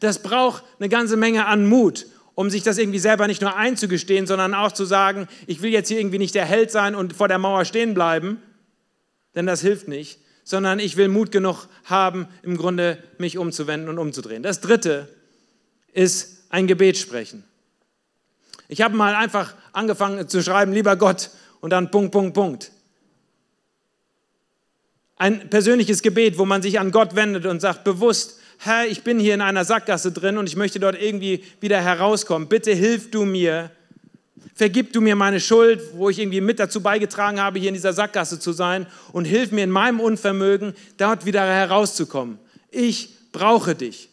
Das 0.00 0.22
braucht 0.22 0.64
eine 0.78 0.88
ganze 0.88 1.18
Menge 1.18 1.44
an 1.44 1.66
Mut, 1.66 2.06
um 2.34 2.48
sich 2.48 2.62
das 2.62 2.78
irgendwie 2.78 2.98
selber 2.98 3.26
nicht 3.26 3.42
nur 3.42 3.56
einzugestehen, 3.56 4.26
sondern 4.26 4.54
auch 4.54 4.72
zu 4.72 4.86
sagen, 4.86 5.28
ich 5.46 5.60
will 5.60 5.70
jetzt 5.70 5.88
hier 5.88 5.98
irgendwie 5.98 6.18
nicht 6.18 6.34
der 6.34 6.46
Held 6.46 6.70
sein 6.70 6.94
und 6.94 7.12
vor 7.12 7.28
der 7.28 7.38
Mauer 7.38 7.66
stehen 7.66 7.92
bleiben, 7.92 8.40
denn 9.34 9.46
das 9.46 9.60
hilft 9.60 9.88
nicht, 9.88 10.20
sondern 10.44 10.78
ich 10.78 10.96
will 10.96 11.08
Mut 11.08 11.30
genug 11.30 11.68
haben, 11.84 12.26
im 12.42 12.56
Grunde 12.56 13.02
mich 13.18 13.36
umzuwenden 13.36 13.88
und 13.88 13.98
umzudrehen. 13.98 14.42
Das 14.42 14.60
dritte 14.60 15.08
ist 15.92 16.44
ein 16.48 16.66
Gebet 16.66 16.96
sprechen. 16.96 17.44
Ich 18.68 18.82
habe 18.82 18.96
mal 18.96 19.14
einfach 19.14 19.54
angefangen 19.72 20.28
zu 20.28 20.42
schreiben, 20.42 20.72
lieber 20.72 20.96
Gott, 20.96 21.30
und 21.60 21.70
dann 21.70 21.90
Punkt, 21.90 22.12
Punkt, 22.12 22.34
Punkt. 22.34 22.70
Ein 25.16 25.50
persönliches 25.50 26.02
Gebet, 26.02 26.38
wo 26.38 26.44
man 26.44 26.62
sich 26.62 26.78
an 26.78 26.92
Gott 26.92 27.16
wendet 27.16 27.44
und 27.46 27.60
sagt 27.60 27.84
bewusst, 27.84 28.38
Herr, 28.58 28.86
ich 28.86 29.02
bin 29.02 29.18
hier 29.18 29.34
in 29.34 29.40
einer 29.40 29.64
Sackgasse 29.64 30.12
drin 30.12 30.36
und 30.36 30.46
ich 30.46 30.56
möchte 30.56 30.80
dort 30.80 31.00
irgendwie 31.00 31.44
wieder 31.60 31.80
herauskommen. 31.80 32.48
Bitte 32.48 32.72
hilf 32.72 33.10
du 33.10 33.24
mir, 33.24 33.70
Vergib 34.58 34.92
du 34.92 35.00
mir 35.00 35.14
meine 35.14 35.38
Schuld, 35.38 35.80
wo 35.94 36.10
ich 36.10 36.18
irgendwie 36.18 36.40
mit 36.40 36.58
dazu 36.58 36.82
beigetragen 36.82 37.40
habe, 37.40 37.60
hier 37.60 37.68
in 37.68 37.74
dieser 37.74 37.92
Sackgasse 37.92 38.40
zu 38.40 38.50
sein 38.50 38.88
und 39.12 39.24
hilf 39.24 39.52
mir 39.52 39.62
in 39.62 39.70
meinem 39.70 40.00
Unvermögen, 40.00 40.74
dort 40.96 41.26
wieder 41.26 41.42
herauszukommen. 41.42 42.40
Ich 42.72 43.30
brauche 43.30 43.76
dich. 43.76 44.08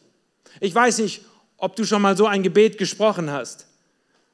Ich 0.59 0.75
weiß 0.75 0.99
nicht, 0.99 1.25
ob 1.57 1.75
du 1.75 1.83
schon 1.83 2.03
mal 2.03 2.15
so 2.15 2.27
ein 2.27 2.43
Gebet 2.43 2.77
gesprochen 2.77 3.31
hast, 3.31 3.65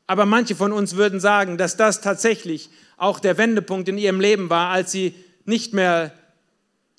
aber 0.06 0.26
manche 0.26 0.54
von 0.54 0.74
uns 0.74 0.98
würden 0.98 1.22
sagen, 1.22 1.58
dass 1.58 1.78
das 1.78 2.02
tatsächlich 2.02 2.70
auch 2.98 3.22
der 3.22 3.38
Wendepunkt 3.38 3.88
in 3.88 3.98
ihrem 3.98 4.20
Leben 4.20 4.50
war, 4.50 4.68
als 4.68 4.92
sie 4.92 5.16
nicht 5.46 5.74
mehr 5.74 6.12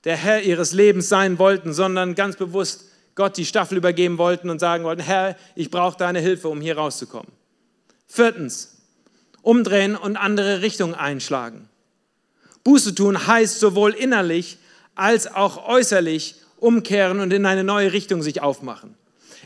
der 0.04 0.16
Herr 0.16 0.40
ihres 0.40 0.72
Lebens 0.72 1.10
sein 1.10 1.38
wollten, 1.38 1.74
sondern 1.74 2.14
ganz 2.14 2.36
bewusst 2.36 2.86
Gott 3.14 3.36
die 3.36 3.44
Staffel 3.44 3.76
übergeben 3.76 4.16
wollten 4.16 4.48
und 4.48 4.58
sagen 4.58 4.84
wollten, 4.84 5.02
Herr, 5.02 5.36
ich 5.54 5.70
brauche 5.70 5.98
deine 5.98 6.20
Hilfe, 6.20 6.48
um 6.48 6.62
hier 6.62 6.78
rauszukommen. 6.78 7.30
Viertens, 8.06 8.81
umdrehen 9.42 9.96
und 9.96 10.16
andere 10.16 10.62
Richtungen 10.62 10.94
einschlagen. 10.94 11.68
Buße 12.64 12.94
tun 12.94 13.26
heißt 13.26 13.58
sowohl 13.58 13.92
innerlich 13.92 14.58
als 14.94 15.26
auch 15.26 15.68
äußerlich 15.68 16.36
umkehren 16.58 17.20
und 17.20 17.32
in 17.32 17.44
eine 17.44 17.64
neue 17.64 17.92
Richtung 17.92 18.22
sich 18.22 18.40
aufmachen. 18.40 18.94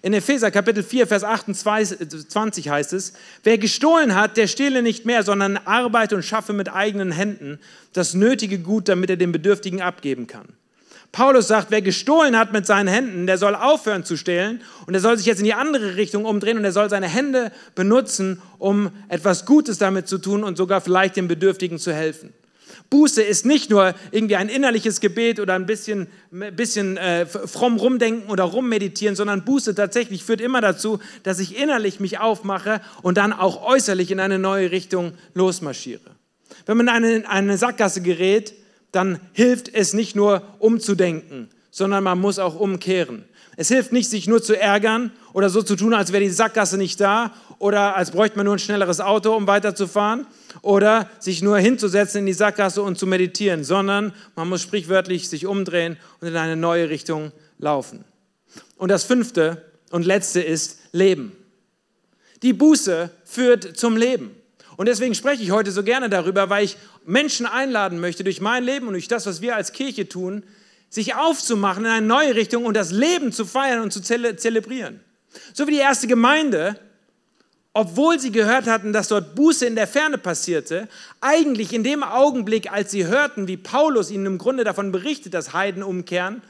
In 0.03 0.13
Epheser 0.13 0.51
Kapitel 0.51 0.83
4, 0.83 1.07
Vers 1.07 1.25
28 1.25 2.69
heißt 2.69 2.93
es, 2.93 3.15
wer 3.43 3.57
gestohlen 3.57 4.15
hat, 4.15 4.37
der 4.37 4.47
stehle 4.47 4.83
nicht 4.83 5.07
mehr, 5.07 5.23
sondern 5.23 5.57
arbeite 5.57 6.15
und 6.17 6.23
schaffe 6.23 6.53
mit 6.53 6.71
eigenen 6.71 7.11
Händen 7.11 7.59
das 7.95 8.13
nötige 8.13 8.59
Gut, 8.59 8.89
damit 8.89 9.09
er 9.09 9.17
den 9.17 9.33
Bedürftigen 9.33 9.81
abgeben 9.81 10.27
kann. 10.27 10.47
Paulus 11.13 11.49
sagt, 11.49 11.71
wer 11.71 11.83
gestohlen 11.83 12.37
hat 12.37 12.53
mit 12.53 12.67
seinen 12.67 12.89
Händen, 12.89 13.27
der 13.27 13.39
soll 13.39 13.55
aufhören 13.55 14.05
zu 14.05 14.17
stehlen 14.17 14.61
und 14.87 14.95
er 14.95 15.01
soll 15.01 15.17
sich 15.17 15.27
jetzt 15.27 15.39
in 15.39 15.45
die 15.45 15.55
andere 15.55 15.97
Richtung 15.97 16.25
umdrehen 16.25 16.59
und 16.59 16.65
er 16.65 16.73
soll 16.73 16.91
seine 16.91 17.09
Hände 17.09 17.53
benutzen, 17.75 18.43
um 18.59 18.91
etwas 19.09 19.47
Gutes 19.47 19.79
damit 19.79 20.09
zu 20.09 20.19
tun 20.19 20.45
und 20.45 20.57
sogar 20.57 20.81
vielleicht 20.81 21.17
den 21.17 21.29
Bedürftigen 21.29 21.79
zu 21.79 21.93
helfen. 21.93 22.33
Buße 22.91 23.23
ist 23.23 23.47
nicht 23.47 23.71
nur 23.71 23.95
irgendwie 24.11 24.37
ein 24.37 24.49
innerliches 24.49 25.01
Gebet 25.01 25.41
oder 25.41 25.55
ein 25.55 25.67
bisschen, 25.67 26.07
bisschen 26.31 26.97
äh, 26.97 27.27
fromm 27.27 27.77
rumdenken 27.77 28.31
oder 28.31 28.45
rummeditieren, 28.45 29.17
sondern 29.17 29.45
Buße 29.45 29.75
tatsächlich 29.75 30.25
führt 30.25 30.41
immer 30.41 30.61
dazu, 30.61 31.01
dass 31.23 31.41
ich 31.41 31.59
innerlich 31.59 32.01
mich 32.01 32.19
aufmache 32.19 32.81
und 33.03 33.19
dann 33.19 33.33
auch 33.33 33.65
äußerlich 33.65 34.11
in 34.11 34.21
eine 34.21 34.39
neue 34.39 34.71
Richtung 34.71 35.13
losmarschiere. 35.35 36.11
Wenn 36.67 36.77
man 36.77 36.87
in 36.89 36.93
eine, 36.93 37.29
eine 37.29 37.59
Sackgasse 37.59 38.03
gerät, 38.03 38.55
dann 38.97 39.21
hilft 39.35 39.73
es 39.73 39.93
nicht 39.93 40.17
nur 40.17 40.43
umzudenken, 40.59 41.51
sondern 41.71 42.03
man 42.03 42.19
muss 42.19 42.39
auch 42.39 42.59
umkehren. 42.59 43.27
Es 43.59 43.69
hilft 43.69 43.93
nicht, 43.93 44.09
sich 44.09 44.27
nur 44.27 44.43
zu 44.43 44.59
ärgern 44.59 45.13
oder 45.35 45.51
so 45.51 45.63
zu 45.63 45.77
tun, 45.77 45.93
als 45.93 46.13
wäre 46.13 46.23
die 46.23 46.31
Sackgasse 46.31 46.79
nicht 46.79 46.99
da 47.01 47.35
oder 47.59 47.95
als 47.97 48.11
bräuchte 48.11 48.39
man 48.39 48.47
nur 48.47 48.57
ein 48.57 48.59
schnelleres 48.59 49.01
Auto, 49.01 49.35
um 49.35 49.47
weiterzufahren 49.47 50.27
oder 50.63 51.11
sich 51.19 51.43
nur 51.43 51.59
hinzusetzen 51.59 52.21
in 52.21 52.27
die 52.27 52.33
Sackgasse 52.33 52.83
und 52.83 52.99
zu 52.99 53.07
meditieren, 53.07 53.65
sondern 53.65 54.15
man 54.35 54.49
muss 54.49 54.63
sprichwörtlich 54.63 55.29
sich 55.29 55.47
umdrehen 55.47 55.99
und 56.21 56.29
in 56.29 56.37
eine 56.37 56.57
neue 56.57 56.89
Richtung 56.89 57.33
laufen. 57.59 58.05
Und 58.79 58.91
das 58.91 59.05
fünfte 59.05 59.63
und 59.91 60.07
letzte 60.07 60.41
ist 60.41 60.79
Leben. 60.93 61.33
Die 62.43 62.55
Buße 62.55 63.11
führt 63.25 63.77
zum 63.77 63.97
Leben. 63.97 64.31
Und 64.77 64.87
deswegen 64.87 65.15
spreche 65.15 65.43
ich 65.43 65.51
heute 65.51 65.71
so 65.73 65.83
gerne 65.83 66.09
darüber, 66.11 66.51
weil 66.51 66.65
ich 66.65 66.77
Menschen 67.05 67.47
einladen 67.47 67.99
möchte, 67.99 68.25
durch 68.25 68.41
mein 68.41 68.65
Leben 68.65 68.87
und 68.87 68.93
durch 68.93 69.09
das, 69.09 69.27
was 69.27 69.41
wir 69.41 69.57
als 69.57 69.73
Kirche 69.73 70.09
tun, 70.09 70.43
sich 70.91 71.15
aufzumachen 71.15 71.85
in 71.85 71.91
eine 71.91 72.07
neue 72.07 72.35
Richtung 72.35 72.65
und 72.65 72.75
das 72.75 72.93
Leben 72.93 73.33
zu 73.33 73.45
feiern 73.45 73.83
und 73.83 73.93
zu 73.93 74.01
zelebrieren. 74.01 75.01
So 75.53 75.67
wie 75.67 75.73
die 75.73 75.79
erste 75.79 76.07
Gemeinde, 76.07 76.79
obwohl 77.73 78.19
sie 78.19 78.33
gehört 78.33 78.67
hatten, 78.67 78.93
dass 78.93 79.09
dort 79.09 79.35
Buße 79.35 79.67
in 79.67 79.75
der 79.75 79.87
Ferne 79.87 80.19
passierte, 80.19 80.89
eigentlich 81.21 81.73
in 81.73 81.85
dem 81.85 82.03
Augenblick, 82.03 82.73
als 82.73 82.91
sie 82.91 83.07
hörten, 83.07 83.49
wie 83.49 83.57
Paulus 83.57 84.11
ihnen 84.11 84.27
im 84.27 84.39
Grunde 84.39 84.65
davon 84.65 84.93
berichtet, 84.93 85.35
dass 85.35 85.53
Heiden 85.53 85.83
umkehren, 85.83 86.43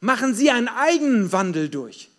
machen 0.00 0.34
sie 0.34 0.50
einen 0.50 0.68
eigenen 0.68 1.32
Wandel 1.32 1.68
durch 1.68 2.10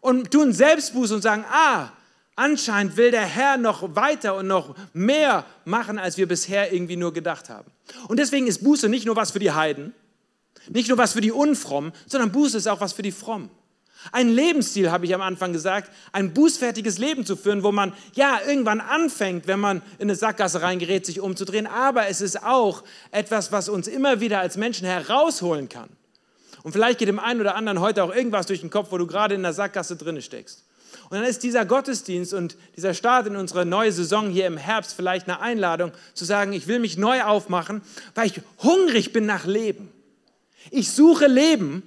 und 0.00 0.30
tun 0.30 0.52
Selbstbuße 0.52 1.14
und 1.14 1.22
sagen, 1.22 1.44
ah, 1.50 1.90
anscheinend 2.36 2.96
will 2.96 3.10
der 3.10 3.24
Herr 3.24 3.56
noch 3.56 3.96
weiter 3.96 4.36
und 4.36 4.46
noch 4.46 4.76
mehr 4.92 5.44
machen, 5.64 5.98
als 5.98 6.16
wir 6.16 6.28
bisher 6.28 6.72
irgendwie 6.72 6.96
nur 6.96 7.12
gedacht 7.12 7.48
haben. 7.48 7.70
Und 8.08 8.18
deswegen 8.18 8.46
ist 8.46 8.62
Buße 8.62 8.88
nicht 8.88 9.06
nur 9.06 9.16
was 9.16 9.32
für 9.32 9.38
die 9.38 9.52
Heiden, 9.52 9.94
nicht 10.68 10.88
nur 10.88 10.98
was 10.98 11.14
für 11.14 11.20
die 11.20 11.32
Unfrommen, 11.32 11.92
sondern 12.06 12.32
Buße 12.32 12.58
ist 12.58 12.68
auch 12.68 12.80
was 12.80 12.92
für 12.92 13.02
die 13.02 13.12
Frommen. 13.12 13.50
Ein 14.12 14.28
Lebensstil, 14.28 14.90
habe 14.90 15.06
ich 15.06 15.14
am 15.14 15.20
Anfang 15.20 15.52
gesagt, 15.52 15.90
ein 16.12 16.32
bußfertiges 16.32 16.98
Leben 16.98 17.24
zu 17.24 17.34
führen, 17.34 17.62
wo 17.62 17.72
man 17.72 17.92
ja 18.14 18.38
irgendwann 18.46 18.80
anfängt, 18.80 19.46
wenn 19.46 19.58
man 19.58 19.78
in 19.98 20.02
eine 20.02 20.14
Sackgasse 20.14 20.62
reingerät, 20.62 21.06
sich 21.06 21.20
umzudrehen, 21.20 21.66
aber 21.66 22.06
es 22.06 22.20
ist 22.20 22.42
auch 22.44 22.84
etwas, 23.10 23.50
was 23.50 23.68
uns 23.68 23.88
immer 23.88 24.20
wieder 24.20 24.38
als 24.38 24.56
Menschen 24.56 24.86
herausholen 24.86 25.68
kann. 25.68 25.88
Und 26.62 26.72
vielleicht 26.72 26.98
geht 26.98 27.08
dem 27.08 27.18
einen 27.18 27.40
oder 27.40 27.56
anderen 27.56 27.80
heute 27.80 28.04
auch 28.04 28.14
irgendwas 28.14 28.46
durch 28.46 28.60
den 28.60 28.70
Kopf, 28.70 28.88
wo 28.90 28.98
du 28.98 29.06
gerade 29.06 29.34
in 29.34 29.42
der 29.42 29.52
Sackgasse 29.52 29.96
drinne 29.96 30.22
steckst. 30.22 30.65
Und 31.08 31.18
dann 31.18 31.24
ist 31.24 31.44
dieser 31.44 31.64
Gottesdienst 31.64 32.34
und 32.34 32.56
dieser 32.76 32.92
Start 32.92 33.28
in 33.28 33.36
unsere 33.36 33.64
neue 33.64 33.92
Saison 33.92 34.28
hier 34.28 34.46
im 34.46 34.56
Herbst 34.56 34.94
vielleicht 34.94 35.28
eine 35.28 35.40
Einladung 35.40 35.92
zu 36.14 36.24
sagen, 36.24 36.52
ich 36.52 36.66
will 36.66 36.80
mich 36.80 36.96
neu 36.96 37.22
aufmachen, 37.22 37.82
weil 38.14 38.26
ich 38.26 38.40
hungrig 38.62 39.12
bin 39.12 39.24
nach 39.24 39.46
Leben. 39.46 39.92
Ich 40.72 40.90
suche 40.90 41.28
Leben 41.28 41.84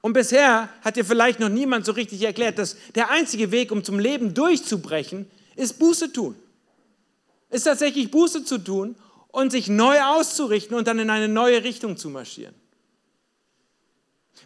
und 0.00 0.14
bisher 0.14 0.68
hat 0.82 0.96
dir 0.96 1.04
vielleicht 1.04 1.38
noch 1.38 1.48
niemand 1.48 1.86
so 1.86 1.92
richtig 1.92 2.22
erklärt, 2.22 2.58
dass 2.58 2.76
der 2.96 3.10
einzige 3.10 3.52
Weg, 3.52 3.70
um 3.70 3.84
zum 3.84 4.00
Leben 4.00 4.34
durchzubrechen, 4.34 5.30
ist 5.54 5.78
Buße 5.78 6.12
tun. 6.12 6.34
Ist 7.50 7.64
tatsächlich 7.64 8.10
Buße 8.10 8.44
zu 8.44 8.58
tun 8.58 8.96
und 9.28 9.52
sich 9.52 9.68
neu 9.68 10.02
auszurichten 10.02 10.76
und 10.76 10.88
dann 10.88 10.98
in 10.98 11.10
eine 11.10 11.28
neue 11.28 11.62
Richtung 11.62 11.96
zu 11.96 12.10
marschieren. 12.10 12.54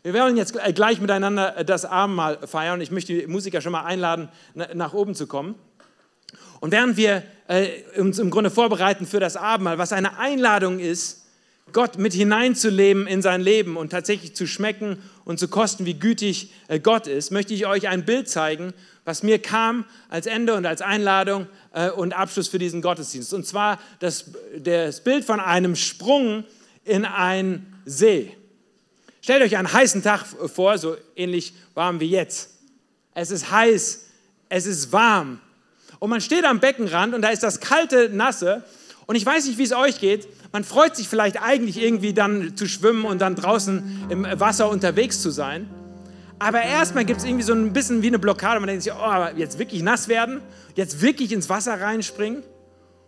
Wir 0.03 0.15
werden 0.15 0.37
jetzt 0.37 0.55
gleich 0.75 1.01
miteinander 1.01 1.63
das 1.65 1.85
Abendmahl 1.85 2.39
feiern. 2.47 2.81
Ich 2.81 2.91
möchte 2.91 3.13
die 3.13 3.27
Musiker 3.27 3.61
schon 3.61 3.73
mal 3.73 3.85
einladen, 3.85 4.29
nach 4.75 4.95
oben 4.95 5.15
zu 5.15 5.27
kommen. 5.27 5.57
Und 6.61 6.73
während 6.73 6.97
wir 6.97 7.23
äh, 7.49 7.69
uns 7.99 8.19
im 8.19 8.31
Grunde 8.31 8.51
vorbereiten 8.51 9.07
für 9.07 9.21
das 9.21 9.37
Abendmahl, 9.37 9.79
was 9.79 9.93
eine 9.93 10.19
Einladung 10.19 10.79
ist, 10.79 11.27
Gott 11.73 11.99
mit 11.99 12.13
hineinzuleben 12.13 13.07
in 13.07 13.23
sein 13.23 13.41
Leben 13.41 13.77
und 13.77 13.91
tatsächlich 13.91 14.35
zu 14.35 14.47
schmecken 14.47 14.99
und 15.25 15.39
zu 15.39 15.49
kosten, 15.49 15.87
wie 15.87 15.95
gütig 15.95 16.53
äh, 16.69 16.81
Gott 16.81 17.07
ist, 17.07 17.31
möchte 17.31 17.55
ich 17.55 17.67
euch 17.67 17.89
ein 17.89 18.05
Bild 18.05 18.29
zeigen, 18.29 18.75
was 19.05 19.23
mir 19.23 19.39
kam 19.41 19.85
als 20.09 20.27
Ende 20.27 20.55
und 20.55 20.67
als 20.67 20.83
Einladung 20.83 21.47
äh, 21.73 21.91
und 21.91 22.13
Abschluss 22.13 22.49
für 22.49 22.59
diesen 22.59 22.83
Gottesdienst. 22.83 23.33
Und 23.33 23.47
zwar 23.47 23.79
das, 24.01 24.33
das 24.59 25.03
Bild 25.03 25.25
von 25.25 25.41
einem 25.41 25.77
Sprung 25.77 26.45
in 26.85 27.05
einen 27.05 27.81
See. 27.85 28.37
Stellt 29.21 29.43
euch 29.43 29.57
einen 29.57 29.73
heißen 29.73 30.03
Tag 30.03 30.25
vor, 30.27 30.79
so 30.79 30.97
ähnlich 31.15 31.55
warm 31.75 32.01
wie 32.01 32.09
jetzt. 32.09 32.51
Es 33.15 33.31
ist 33.31 33.51
heiß, 33.51 34.07
es 34.49 34.67
ist 34.67 34.93
warm. 34.93 35.41
Und 35.99 36.11
man 36.11 36.21
steht 36.21 36.45
am 36.45 36.61
Beckenrand 36.61 37.15
und 37.15 37.23
da 37.23 37.29
ist 37.29 37.43
das 37.43 37.61
kalte, 37.61 38.09
nasse. 38.09 38.65
Und 39.07 39.17
ich 39.17 39.27
weiß 39.27 39.47
nicht, 39.47 39.59
wie 39.59 39.65
es 39.65 39.73
euch 39.73 40.01
geht. 40.01 40.27
Man 40.53 40.65
freut 40.65 40.97
sich 40.97 41.09
vielleicht 41.09 41.43
eigentlich 41.43 41.81
irgendwie 41.81 42.15
dann 42.15 42.57
zu 42.57 42.67
schwimmen 42.67 43.05
und 43.05 43.21
dann 43.21 43.37
draußen 43.37 44.07
im 44.09 44.27
Wasser 44.41 44.71
unterwegs 44.71 45.21
zu 45.21 45.31
sein. 45.31 45.69
Aber 46.39 46.63
erstmal 46.63 47.05
gibt 47.05 47.21
es 47.21 47.27
irgendwie 47.27 47.43
so 47.43 47.53
ein 47.53 47.75
bisschen 47.75 48.03
wie 48.03 48.07
eine 48.07 48.19
Blockade. 48.19 48.59
Man 48.61 48.69
denkt 48.69 48.83
sich, 48.83 48.93
oh, 48.93 49.27
jetzt 49.37 49.59
wirklich 49.59 49.83
nass 49.83 50.09
werden, 50.09 50.41
jetzt 50.75 51.03
wirklich 51.03 51.33
ins 51.33 51.51
Wasser 51.51 51.79
reinspringen. 51.79 52.43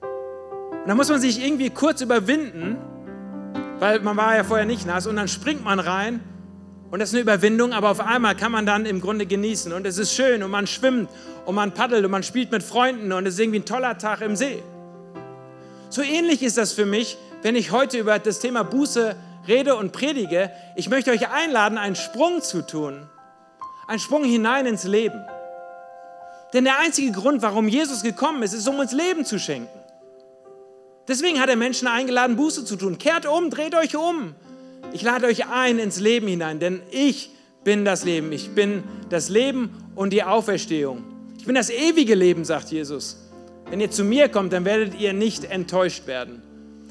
Und 0.02 0.88
dann 0.88 0.96
muss 0.96 1.08
man 1.08 1.20
sich 1.20 1.42
irgendwie 1.42 1.70
kurz 1.70 2.02
überwinden, 2.02 2.76
weil 3.82 3.98
man 3.98 4.16
war 4.16 4.36
ja 4.36 4.44
vorher 4.44 4.64
nicht 4.64 4.86
nass 4.86 5.08
und 5.08 5.16
dann 5.16 5.26
springt 5.26 5.64
man 5.64 5.80
rein 5.80 6.20
und 6.92 7.00
das 7.00 7.08
ist 7.08 7.16
eine 7.16 7.22
Überwindung, 7.22 7.72
aber 7.72 7.90
auf 7.90 7.98
einmal 7.98 8.36
kann 8.36 8.52
man 8.52 8.64
dann 8.64 8.86
im 8.86 9.00
Grunde 9.00 9.26
genießen 9.26 9.72
und 9.72 9.84
es 9.88 9.98
ist 9.98 10.14
schön 10.14 10.44
und 10.44 10.52
man 10.52 10.68
schwimmt 10.68 11.10
und 11.46 11.56
man 11.56 11.72
paddelt 11.74 12.04
und 12.04 12.12
man 12.12 12.22
spielt 12.22 12.52
mit 12.52 12.62
Freunden 12.62 13.10
und 13.10 13.26
es 13.26 13.34
ist 13.34 13.40
irgendwie 13.40 13.58
ein 13.58 13.64
toller 13.64 13.98
Tag 13.98 14.20
im 14.20 14.36
See. 14.36 14.62
So 15.90 16.00
ähnlich 16.00 16.44
ist 16.44 16.58
das 16.58 16.72
für 16.72 16.86
mich, 16.86 17.18
wenn 17.42 17.56
ich 17.56 17.72
heute 17.72 17.98
über 17.98 18.20
das 18.20 18.38
Thema 18.38 18.62
Buße 18.62 19.16
rede 19.48 19.74
und 19.74 19.90
predige, 19.90 20.52
ich 20.76 20.88
möchte 20.88 21.10
euch 21.10 21.28
einladen, 21.30 21.76
einen 21.76 21.96
Sprung 21.96 22.40
zu 22.40 22.64
tun. 22.64 23.08
Einen 23.88 23.98
Sprung 23.98 24.22
hinein 24.22 24.66
ins 24.66 24.84
Leben. 24.84 25.20
Denn 26.52 26.62
der 26.62 26.78
einzige 26.78 27.10
Grund, 27.10 27.42
warum 27.42 27.66
Jesus 27.66 28.04
gekommen 28.04 28.44
ist, 28.44 28.52
ist, 28.52 28.68
um 28.68 28.78
uns 28.78 28.92
Leben 28.92 29.24
zu 29.24 29.40
schenken. 29.40 29.81
Deswegen 31.08 31.40
hat 31.40 31.48
er 31.48 31.56
Menschen 31.56 31.88
eingeladen, 31.88 32.36
Buße 32.36 32.64
zu 32.64 32.76
tun. 32.76 32.98
Kehrt 32.98 33.26
um, 33.26 33.50
dreht 33.50 33.74
euch 33.74 33.96
um. 33.96 34.34
Ich 34.92 35.02
lade 35.02 35.26
euch 35.26 35.46
ein 35.46 35.78
ins 35.78 36.00
Leben 36.00 36.28
hinein, 36.28 36.58
denn 36.58 36.82
ich 36.90 37.30
bin 37.64 37.84
das 37.84 38.04
Leben. 38.04 38.32
Ich 38.32 38.50
bin 38.50 38.84
das 39.08 39.28
Leben 39.28 39.70
und 39.94 40.12
die 40.12 40.22
Auferstehung. 40.22 41.04
Ich 41.38 41.46
bin 41.46 41.54
das 41.54 41.70
ewige 41.70 42.14
Leben, 42.14 42.44
sagt 42.44 42.70
Jesus. 42.70 43.16
Wenn 43.68 43.80
ihr 43.80 43.90
zu 43.90 44.04
mir 44.04 44.28
kommt, 44.28 44.52
dann 44.52 44.64
werdet 44.64 44.98
ihr 44.98 45.12
nicht 45.12 45.44
enttäuscht 45.44 46.06
werden 46.06 46.42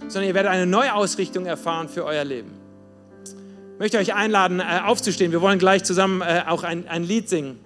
sondern 0.08 0.30
ihr 0.30 0.34
werdet 0.34 0.52
eine 0.52 0.66
Neuausrichtung 0.66 1.46
erfahren 1.46 1.90
für 1.90 2.06
euer 2.06 2.24
Leben. 2.24 2.52
Ich 3.74 3.80
möchte 3.80 3.98
euch 3.98 4.14
einladen, 4.14 4.60
äh, 4.60 4.82
aufzustehen. 4.86 5.32
Wir 5.32 5.42
wollen 5.42 5.60
gleich 5.60 5.84
zusammen 5.84 6.22
äh, 6.22 6.44
auch 6.48 6.64
ein, 6.64 6.88
ein 6.88 7.04
Lied 7.04 7.30
singen. 7.30 7.60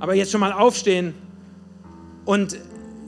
Aber 0.00 0.14
jetzt 0.14 0.30
schon 0.30 0.40
mal 0.40 0.52
aufstehen 0.52 1.14
und 2.24 2.58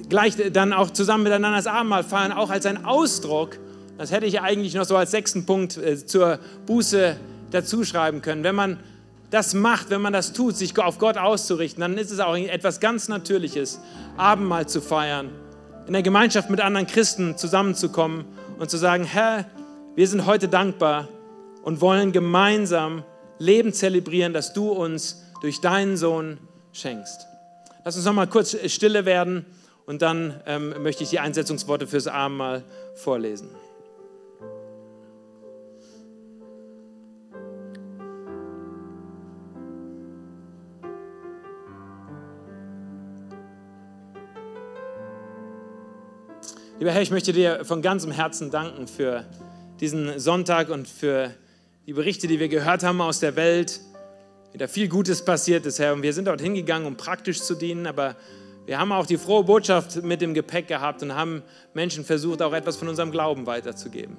gleich 0.08 0.34
dann 0.52 0.72
auch 0.72 0.90
zusammen 0.90 1.24
miteinander 1.24 1.56
das 1.56 1.66
Abendmahl 1.66 2.04
feiern, 2.04 2.32
auch 2.32 2.50
als 2.50 2.66
ein 2.66 2.84
Ausdruck. 2.84 3.58
Das 3.98 4.10
hätte 4.10 4.26
ich 4.26 4.40
eigentlich 4.40 4.74
noch 4.74 4.84
so 4.84 4.96
als 4.96 5.10
sechsten 5.10 5.46
Punkt 5.46 5.76
äh, 5.76 6.04
zur 6.04 6.38
Buße 6.66 7.16
dazu 7.50 7.84
schreiben 7.84 8.22
können. 8.22 8.44
Wenn 8.44 8.54
man 8.54 8.78
das 9.30 9.54
macht, 9.54 9.90
wenn 9.90 10.02
man 10.02 10.12
das 10.12 10.32
tut, 10.32 10.56
sich 10.56 10.78
auf 10.78 10.98
Gott 10.98 11.16
auszurichten, 11.16 11.80
dann 11.80 11.98
ist 11.98 12.10
es 12.10 12.20
auch 12.20 12.36
etwas 12.36 12.80
ganz 12.80 13.08
Natürliches, 13.08 13.80
Abendmahl 14.16 14.68
zu 14.68 14.80
feiern 14.80 15.30
in 15.86 15.92
der 15.92 16.02
Gemeinschaft 16.02 16.50
mit 16.50 16.60
anderen 16.60 16.86
Christen 16.86 17.36
zusammenzukommen 17.36 18.24
und 18.58 18.70
zu 18.70 18.76
sagen, 18.76 19.04
Herr, 19.04 19.46
wir 19.94 20.08
sind 20.08 20.26
heute 20.26 20.48
dankbar 20.48 21.08
und 21.62 21.80
wollen 21.80 22.12
gemeinsam 22.12 23.04
Leben 23.38 23.72
zelebrieren, 23.72 24.32
das 24.32 24.52
du 24.52 24.70
uns 24.70 25.22
durch 25.40 25.60
deinen 25.60 25.96
Sohn 25.96 26.38
schenkst. 26.72 27.26
Lass 27.84 27.96
uns 27.96 28.04
noch 28.04 28.12
mal 28.12 28.26
kurz 28.26 28.56
stille 28.66 29.04
werden 29.04 29.46
und 29.86 30.02
dann 30.02 30.40
ähm, 30.46 30.74
möchte 30.82 31.04
ich 31.04 31.10
die 31.10 31.20
Einsetzungsworte 31.20 31.86
fürs 31.86 32.08
Abendmahl 32.08 32.64
vorlesen. 32.94 33.50
Lieber 46.78 46.90
Herr, 46.90 47.00
ich 47.00 47.10
möchte 47.10 47.32
dir 47.32 47.64
von 47.64 47.80
ganzem 47.80 48.10
Herzen 48.10 48.50
danken 48.50 48.86
für 48.86 49.24
diesen 49.80 50.18
Sonntag 50.18 50.68
und 50.68 50.86
für 50.86 51.32
die 51.86 51.94
Berichte, 51.94 52.26
die 52.26 52.38
wir 52.38 52.48
gehört 52.48 52.82
haben 52.82 53.00
aus 53.00 53.20
der 53.20 53.34
Welt, 53.36 53.80
wie 54.52 54.58
da 54.58 54.68
viel 54.68 54.88
Gutes 54.88 55.24
passiert 55.24 55.64
ist, 55.64 55.78
Herr. 55.78 55.94
Und 55.94 56.02
wir 56.02 56.12
sind 56.12 56.26
dort 56.26 56.40
hingegangen, 56.40 56.86
um 56.86 56.96
praktisch 56.96 57.40
zu 57.40 57.54
dienen, 57.54 57.86
aber 57.86 58.16
wir 58.66 58.80
haben 58.80 58.90
auch 58.90 59.06
die 59.06 59.16
frohe 59.16 59.44
Botschaft 59.44 60.02
mit 60.02 60.20
dem 60.20 60.34
Gepäck 60.34 60.66
gehabt 60.66 61.00
und 61.02 61.14
haben 61.14 61.42
Menschen 61.72 62.04
versucht, 62.04 62.42
auch 62.42 62.52
etwas 62.52 62.76
von 62.76 62.88
unserem 62.88 63.12
Glauben 63.12 63.46
weiterzugeben. 63.46 64.16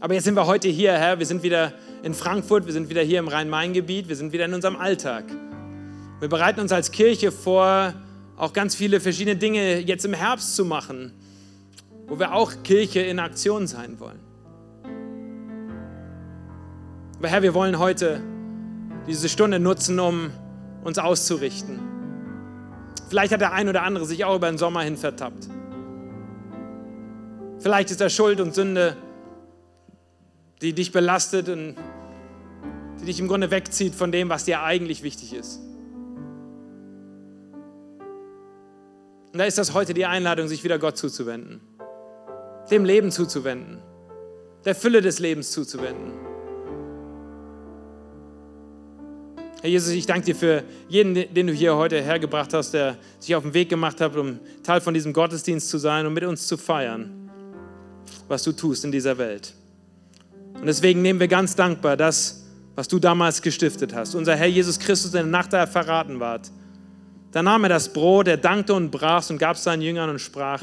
Aber 0.00 0.14
jetzt 0.14 0.24
sind 0.24 0.34
wir 0.34 0.46
heute 0.46 0.68
hier, 0.68 0.92
Herr. 0.92 1.20
Wir 1.20 1.26
sind 1.26 1.44
wieder 1.44 1.72
in 2.02 2.12
Frankfurt, 2.12 2.66
wir 2.66 2.72
sind 2.72 2.90
wieder 2.90 3.02
hier 3.02 3.20
im 3.20 3.28
Rhein-Main-Gebiet, 3.28 4.08
wir 4.08 4.16
sind 4.16 4.32
wieder 4.32 4.44
in 4.46 4.52
unserem 4.52 4.74
Alltag. 4.76 5.24
Wir 6.18 6.28
bereiten 6.28 6.60
uns 6.60 6.72
als 6.72 6.90
Kirche 6.90 7.30
vor, 7.30 7.94
auch 8.36 8.52
ganz 8.52 8.74
viele 8.74 8.98
verschiedene 8.98 9.36
Dinge 9.36 9.78
jetzt 9.78 10.04
im 10.04 10.12
Herbst 10.12 10.56
zu 10.56 10.64
machen, 10.64 11.12
wo 12.08 12.18
wir 12.18 12.34
auch 12.34 12.52
Kirche 12.64 13.00
in 13.00 13.20
Aktion 13.20 13.68
sein 13.68 14.00
wollen. 14.00 14.18
Aber 17.18 17.28
Herr, 17.28 17.42
wir 17.42 17.54
wollen 17.54 17.78
heute 17.78 18.20
diese 19.06 19.28
Stunde 19.28 19.60
nutzen, 19.60 20.00
um 20.00 20.32
uns 20.84 20.98
auszurichten. 20.98 21.80
Vielleicht 23.08 23.32
hat 23.32 23.40
der 23.40 23.52
ein 23.52 23.68
oder 23.68 23.82
andere 23.82 24.04
sich 24.04 24.24
auch 24.24 24.36
über 24.36 24.48
den 24.48 24.58
Sommer 24.58 24.82
hin 24.82 24.96
vertappt. 24.96 25.48
Vielleicht 27.58 27.90
ist 27.90 28.00
da 28.00 28.08
Schuld 28.08 28.40
und 28.40 28.54
Sünde, 28.54 28.96
die 30.60 30.74
dich 30.74 30.92
belastet 30.92 31.48
und 31.48 31.76
die 33.00 33.06
dich 33.06 33.20
im 33.20 33.28
Grunde 33.28 33.50
wegzieht 33.50 33.94
von 33.94 34.12
dem, 34.12 34.28
was 34.28 34.44
dir 34.44 34.62
eigentlich 34.62 35.02
wichtig 35.02 35.34
ist. 35.34 35.60
Und 39.32 39.38
da 39.38 39.44
ist 39.44 39.58
das 39.58 39.74
heute 39.74 39.94
die 39.94 40.06
Einladung, 40.06 40.46
sich 40.46 40.62
wieder 40.62 40.78
Gott 40.78 40.96
zuzuwenden, 40.96 41.60
dem 42.70 42.84
Leben 42.84 43.10
zuzuwenden, 43.10 43.82
der 44.64 44.74
Fülle 44.74 45.00
des 45.00 45.18
Lebens 45.18 45.50
zuzuwenden. 45.50 46.12
Herr 49.64 49.70
Jesus, 49.70 49.94
ich 49.94 50.04
danke 50.04 50.26
dir 50.26 50.36
für 50.36 50.62
jeden, 50.90 51.14
den 51.14 51.46
du 51.46 51.52
hier 51.54 51.74
heute 51.74 51.98
hergebracht 52.02 52.52
hast, 52.52 52.74
der 52.74 52.98
sich 53.18 53.34
auf 53.34 53.44
den 53.44 53.54
Weg 53.54 53.70
gemacht 53.70 53.98
hat, 54.02 54.14
um 54.14 54.38
Teil 54.62 54.82
von 54.82 54.92
diesem 54.92 55.14
Gottesdienst 55.14 55.70
zu 55.70 55.78
sein 55.78 56.04
und 56.04 56.12
mit 56.12 56.22
uns 56.22 56.46
zu 56.46 56.58
feiern, 56.58 57.30
was 58.28 58.42
du 58.42 58.52
tust 58.52 58.84
in 58.84 58.92
dieser 58.92 59.16
Welt. 59.16 59.54
Und 60.52 60.66
deswegen 60.66 61.00
nehmen 61.00 61.18
wir 61.18 61.28
ganz 61.28 61.56
dankbar 61.56 61.96
das, 61.96 62.44
was 62.74 62.88
du 62.88 62.98
damals 62.98 63.40
gestiftet 63.40 63.94
hast. 63.94 64.14
Unser 64.14 64.36
Herr 64.36 64.48
Jesus 64.48 64.78
Christus, 64.78 65.12
der 65.12 65.24
Nacht 65.24 65.54
da 65.54 65.66
verraten 65.66 66.20
ward. 66.20 66.50
Da 67.32 67.42
nahm 67.42 67.62
er 67.62 67.70
das 67.70 67.90
Brot, 67.90 68.28
er 68.28 68.36
dankte 68.36 68.74
und 68.74 68.90
brach 68.90 69.30
und 69.30 69.38
gab 69.38 69.56
es 69.56 69.64
seinen 69.64 69.80
Jüngern 69.80 70.10
und 70.10 70.18
sprach, 70.18 70.62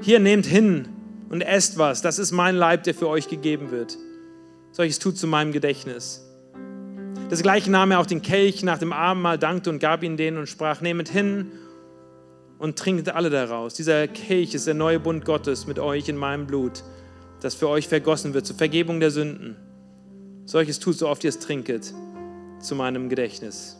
hier 0.00 0.18
nehmt 0.18 0.46
hin 0.46 0.88
und 1.28 1.40
esst 1.40 1.78
was, 1.78 2.02
das 2.02 2.18
ist 2.18 2.32
mein 2.32 2.56
Leib, 2.56 2.82
der 2.82 2.94
für 2.94 3.06
euch 3.06 3.28
gegeben 3.28 3.70
wird. 3.70 3.96
Solches 4.72 4.98
tut 4.98 5.18
zu 5.18 5.28
meinem 5.28 5.52
Gedächtnis. 5.52 6.23
Das 7.34 7.42
gleiche 7.42 7.68
nahm 7.68 7.90
er 7.90 7.98
auch 7.98 8.06
den 8.06 8.22
Kelch 8.22 8.62
nach 8.62 8.78
dem 8.78 8.92
Abendmahl, 8.92 9.38
dankte 9.38 9.68
und 9.68 9.80
gab 9.80 10.04
ihn 10.04 10.16
denen 10.16 10.38
und 10.38 10.48
sprach, 10.48 10.80
nehmet 10.80 11.08
hin 11.08 11.50
und 12.58 12.78
trinkt 12.78 13.08
alle 13.08 13.28
daraus. 13.28 13.74
Dieser 13.74 14.06
Kelch 14.06 14.54
ist 14.54 14.68
der 14.68 14.74
neue 14.74 15.00
Bund 15.00 15.24
Gottes 15.24 15.66
mit 15.66 15.80
euch 15.80 16.08
in 16.08 16.16
meinem 16.16 16.46
Blut, 16.46 16.84
das 17.40 17.56
für 17.56 17.68
euch 17.68 17.88
vergossen 17.88 18.34
wird 18.34 18.46
zur 18.46 18.54
Vergebung 18.54 19.00
der 19.00 19.10
Sünden. 19.10 19.56
Solches 20.44 20.78
tut, 20.78 20.96
so 20.96 21.08
oft 21.08 21.24
ihr 21.24 21.30
es 21.30 21.40
trinket, 21.40 21.92
zu 22.60 22.76
meinem 22.76 23.08
Gedächtnis. 23.08 23.78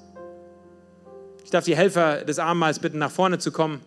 Ich 1.45 1.51
darf 1.51 1.65
die 1.65 1.77
Helfer 1.77 2.25
des 2.25 2.41
Abendmahls 2.41 2.81
bitten, 2.81 2.99
nach 2.99 3.13
vorne 3.13 3.39
zu 3.39 3.53
kommen. 3.53 3.83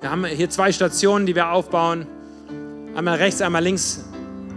Wir 0.00 0.12
haben 0.12 0.24
hier 0.26 0.48
zwei 0.48 0.70
Stationen, 0.70 1.26
die 1.26 1.34
wir 1.34 1.50
aufbauen. 1.50 2.06
Einmal 2.94 3.16
rechts, 3.16 3.42
einmal 3.42 3.64
links. 3.64 4.04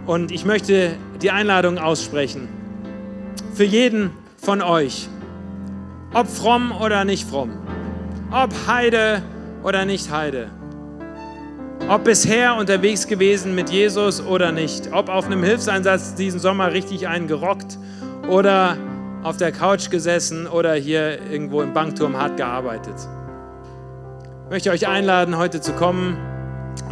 Und 0.06 0.30
ich 0.30 0.44
möchte 0.44 0.94
die 1.20 1.32
Einladung 1.32 1.78
aussprechen. 1.78 2.57
Für 3.58 3.64
jeden 3.64 4.12
von 4.40 4.62
euch. 4.62 5.08
Ob 6.14 6.28
fromm 6.28 6.70
oder 6.70 7.04
nicht 7.04 7.28
fromm. 7.28 7.58
Ob 8.30 8.54
Heide 8.68 9.20
oder 9.64 9.84
nicht 9.84 10.12
Heide. 10.12 10.48
Ob 11.88 12.04
bisher 12.04 12.54
unterwegs 12.54 13.08
gewesen 13.08 13.56
mit 13.56 13.68
Jesus 13.68 14.24
oder 14.24 14.52
nicht. 14.52 14.92
Ob 14.92 15.08
auf 15.08 15.26
einem 15.26 15.42
Hilfseinsatz 15.42 16.14
diesen 16.14 16.38
Sommer 16.38 16.72
richtig 16.72 17.08
eingerockt 17.08 17.80
oder 18.28 18.76
auf 19.24 19.38
der 19.38 19.50
Couch 19.50 19.90
gesessen 19.90 20.46
oder 20.46 20.74
hier 20.74 21.20
irgendwo 21.28 21.60
im 21.60 21.72
Bankturm 21.72 22.16
hart 22.16 22.36
gearbeitet. 22.36 22.94
Ich 24.44 24.50
möchte 24.50 24.70
euch 24.70 24.86
einladen, 24.86 25.36
heute 25.36 25.60
zu 25.60 25.72
kommen 25.72 26.16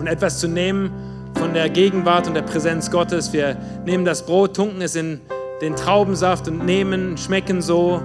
und 0.01 0.09
etwas 0.09 0.41
zu 0.41 0.49
nehmen 0.49 0.91
von 1.35 1.55
der 1.55 1.71
Gegenwart 1.71 2.27
und 2.27 2.35
der 2.35 2.43
Präsenz 2.43 2.91
Gottes. 2.91 3.33
Wir 3.33 3.57
nehmen 3.85 4.05
das 4.05 4.27
Brot, 4.27 4.57
tunken 4.57 4.83
es 4.83 4.97
in 4.97 5.21
den 5.61 5.77
Traubensaft 5.77 6.49
und 6.49 6.65
nehmen, 6.65 7.17
schmecken 7.17 7.63
so, 7.63 8.03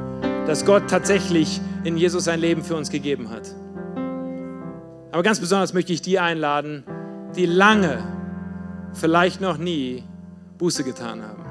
dass 0.48 0.66
Gott 0.66 0.90
tatsächlich 0.90 1.62
in 1.84 1.98
Jesus 1.98 2.26
sein 2.26 2.40
Leben 2.40 2.64
für 2.64 2.76
uns 2.76 2.90
gegeben 2.90 3.30
hat. 3.30 3.54
Aber 5.12 5.24
ganz 5.24 5.40
besonders 5.40 5.74
möchte 5.74 5.94
ich 5.94 6.02
die 6.02 6.20
einladen, 6.20 6.84
die 7.36 7.46
lange, 7.46 8.04
vielleicht 8.94 9.42
noch 9.42 9.58
nie 9.58 10.04
Buße 10.58 10.84
getan 10.84 11.22
haben 11.22 11.42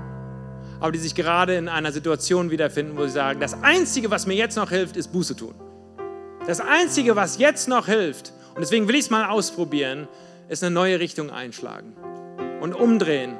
aber 0.80 0.92
die 0.92 0.98
sich 0.98 1.14
gerade 1.14 1.54
in 1.54 1.68
einer 1.68 1.92
Situation 1.92 2.50
wiederfinden, 2.50 2.96
wo 2.96 3.04
sie 3.04 3.12
sagen, 3.12 3.38
das 3.38 3.62
Einzige, 3.62 4.10
was 4.10 4.26
mir 4.26 4.34
jetzt 4.34 4.56
noch 4.56 4.70
hilft, 4.70 4.96
ist 4.96 5.12
Buße 5.12 5.36
tun. 5.36 5.54
Das 6.46 6.60
Einzige, 6.60 7.16
was 7.16 7.38
jetzt 7.38 7.68
noch 7.68 7.86
hilft, 7.86 8.32
und 8.54 8.62
deswegen 8.62 8.88
will 8.88 8.94
ich 8.94 9.02
es 9.02 9.10
mal 9.10 9.28
ausprobieren, 9.28 10.08
ist 10.48 10.64
eine 10.64 10.74
neue 10.74 10.98
Richtung 10.98 11.30
einschlagen 11.30 11.94
und 12.60 12.74
umdrehen. 12.74 13.36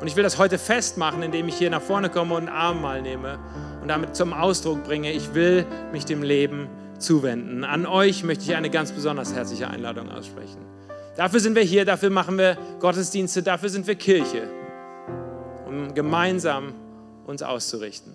Und 0.00 0.06
ich 0.06 0.16
will 0.16 0.22
das 0.22 0.38
heute 0.38 0.58
festmachen, 0.58 1.22
indem 1.22 1.48
ich 1.48 1.56
hier 1.56 1.70
nach 1.70 1.82
vorne 1.82 2.10
komme 2.10 2.34
und 2.34 2.48
einen 2.48 2.56
Arm 2.56 2.82
mal 2.82 3.00
nehme 3.00 3.38
und 3.80 3.88
damit 3.88 4.16
zum 4.16 4.32
Ausdruck 4.32 4.84
bringe, 4.84 5.12
ich 5.12 5.34
will 5.34 5.66
mich 5.92 6.04
dem 6.04 6.22
Leben 6.22 6.68
zuwenden. 6.98 7.64
An 7.64 7.86
euch 7.86 8.24
möchte 8.24 8.44
ich 8.44 8.56
eine 8.56 8.70
ganz 8.70 8.92
besonders 8.92 9.34
herzliche 9.34 9.68
Einladung 9.68 10.10
aussprechen. 10.10 10.58
Dafür 11.16 11.40
sind 11.40 11.54
wir 11.54 11.62
hier, 11.62 11.84
dafür 11.84 12.10
machen 12.10 12.38
wir 12.38 12.58
Gottesdienste, 12.80 13.42
dafür 13.42 13.68
sind 13.68 13.86
wir 13.86 13.94
Kirche 13.94 14.48
um 15.74 15.94
gemeinsam 15.94 16.72
uns 17.26 17.42
auszurichten. 17.42 18.12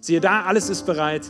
Siehe 0.00 0.20
da, 0.20 0.42
alles 0.42 0.68
ist 0.68 0.86
bereit 0.86 1.22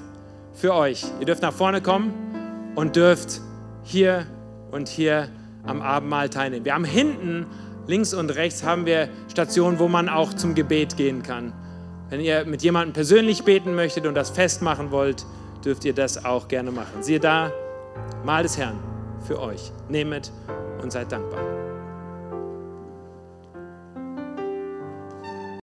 für 0.53 0.75
euch. 0.75 1.05
Ihr 1.21 1.27
dürft 1.27 1.43
nach 1.43 1.53
vorne 1.53 1.81
kommen 1.81 2.73
und 2.75 2.97
dürft 2.97 3.41
hier 3.83 4.27
und 4.71 4.89
hier 4.89 5.29
am 5.65 5.83
Abendmahl 5.83 6.29
teilnehmen. 6.29 6.65
Wir 6.65 6.75
haben 6.75 6.85
hinten, 6.85 7.47
links 7.87 8.15
und 8.15 8.31
rechts, 8.31 8.63
haben 8.63 8.87
wir 8.87 9.09
Stationen, 9.29 9.79
wo 9.79 9.89
man 9.89 10.09
auch 10.09 10.35
zum 10.35 10.55
Gebet 10.55 10.97
gehen 10.97 11.23
kann. 11.23 11.53
Wenn 12.09 12.21
ihr 12.21 12.45
mit 12.45 12.63
jemandem 12.63 12.93
persönlich 12.93 13.45
beten 13.45 13.75
möchtet 13.75 14.07
und 14.07 14.15
das 14.15 14.31
festmachen 14.31 14.91
wollt, 14.91 15.27
dürft 15.65 15.85
ihr 15.85 15.95
das 15.95 16.25
auch 16.25 16.49
gerne 16.49 16.71
machen. 16.71 17.03
Siehe 17.03 17.21
da, 17.21 17.51
Mahl 18.25 18.45
des 18.45 18.57
Herrn 18.57 18.79
für 19.27 19.41
euch. 19.41 19.73
Nehmet 19.89 20.31
und 20.83 20.93
seid 20.93 21.11
dankbar. 21.11 21.66